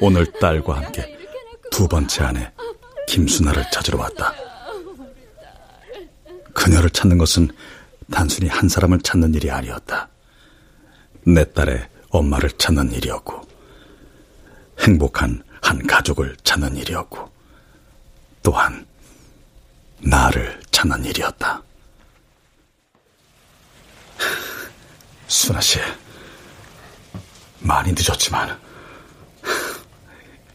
오늘 0.00 0.30
딸과 0.32 0.76
함께 0.76 1.18
두 1.70 1.88
번째 1.88 2.24
아내 2.24 2.52
김순아를 3.06 3.70
찾으러 3.70 3.98
왔다. 3.98 4.34
그녀를 6.52 6.90
찾는 6.90 7.18
것은 7.18 7.48
단순히 8.10 8.48
한 8.48 8.68
사람을 8.68 9.00
찾는 9.00 9.34
일이 9.34 9.50
아니었다. 9.50 10.08
내 11.26 11.50
딸의 11.52 11.88
엄마를 12.10 12.50
찾는 12.52 12.92
일이었고, 12.92 13.42
행복한 14.80 15.42
한 15.62 15.86
가족을 15.86 16.36
찾는 16.42 16.76
일이었고, 16.76 17.30
또한 18.42 18.86
나를 20.00 20.60
찾는 20.70 21.04
일이었다. 21.04 21.62
순아 25.26 25.60
씨, 25.60 25.78
많이 27.60 27.92
늦었지만 27.92 28.58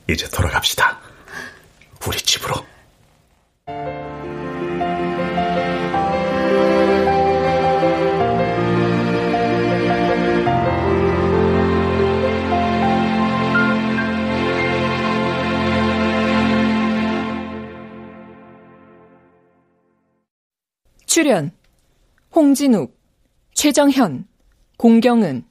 이제 0.10 0.28
돌아갑시다. 0.30 1.00
우리 2.08 2.18
집으로. 2.18 2.73
출연 21.14 21.52
홍진욱, 22.36 22.98
최정현, 23.54 24.28
공경은, 24.78 25.46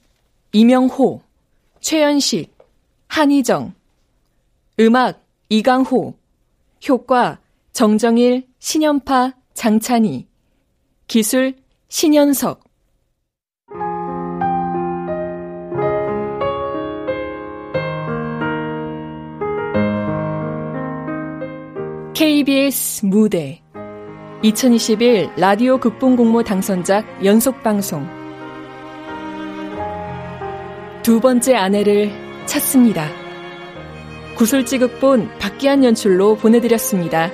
이명호, 0.50 1.22
최연식, 1.78 2.52
한희정 3.06 3.72
음악 4.80 5.24
이강호 5.50 6.18
효과 6.88 7.38
정정일, 7.70 8.48
신연파, 8.58 9.34
장찬희 9.54 10.26
기술 11.06 11.54
신현석. 11.88 12.64
KBS 22.14 23.06
무대 23.06 23.61
2021 24.42 25.30
라디오 25.36 25.78
극본 25.78 26.16
공모 26.16 26.42
당선작 26.42 27.24
연속 27.24 27.62
방송 27.62 28.08
두 31.04 31.20
번째 31.20 31.54
아내를 31.54 32.10
찾습니다. 32.46 33.08
구슬지극본 34.36 35.38
박기한 35.38 35.84
연출로 35.84 36.36
보내드렸습니다. 36.36 37.30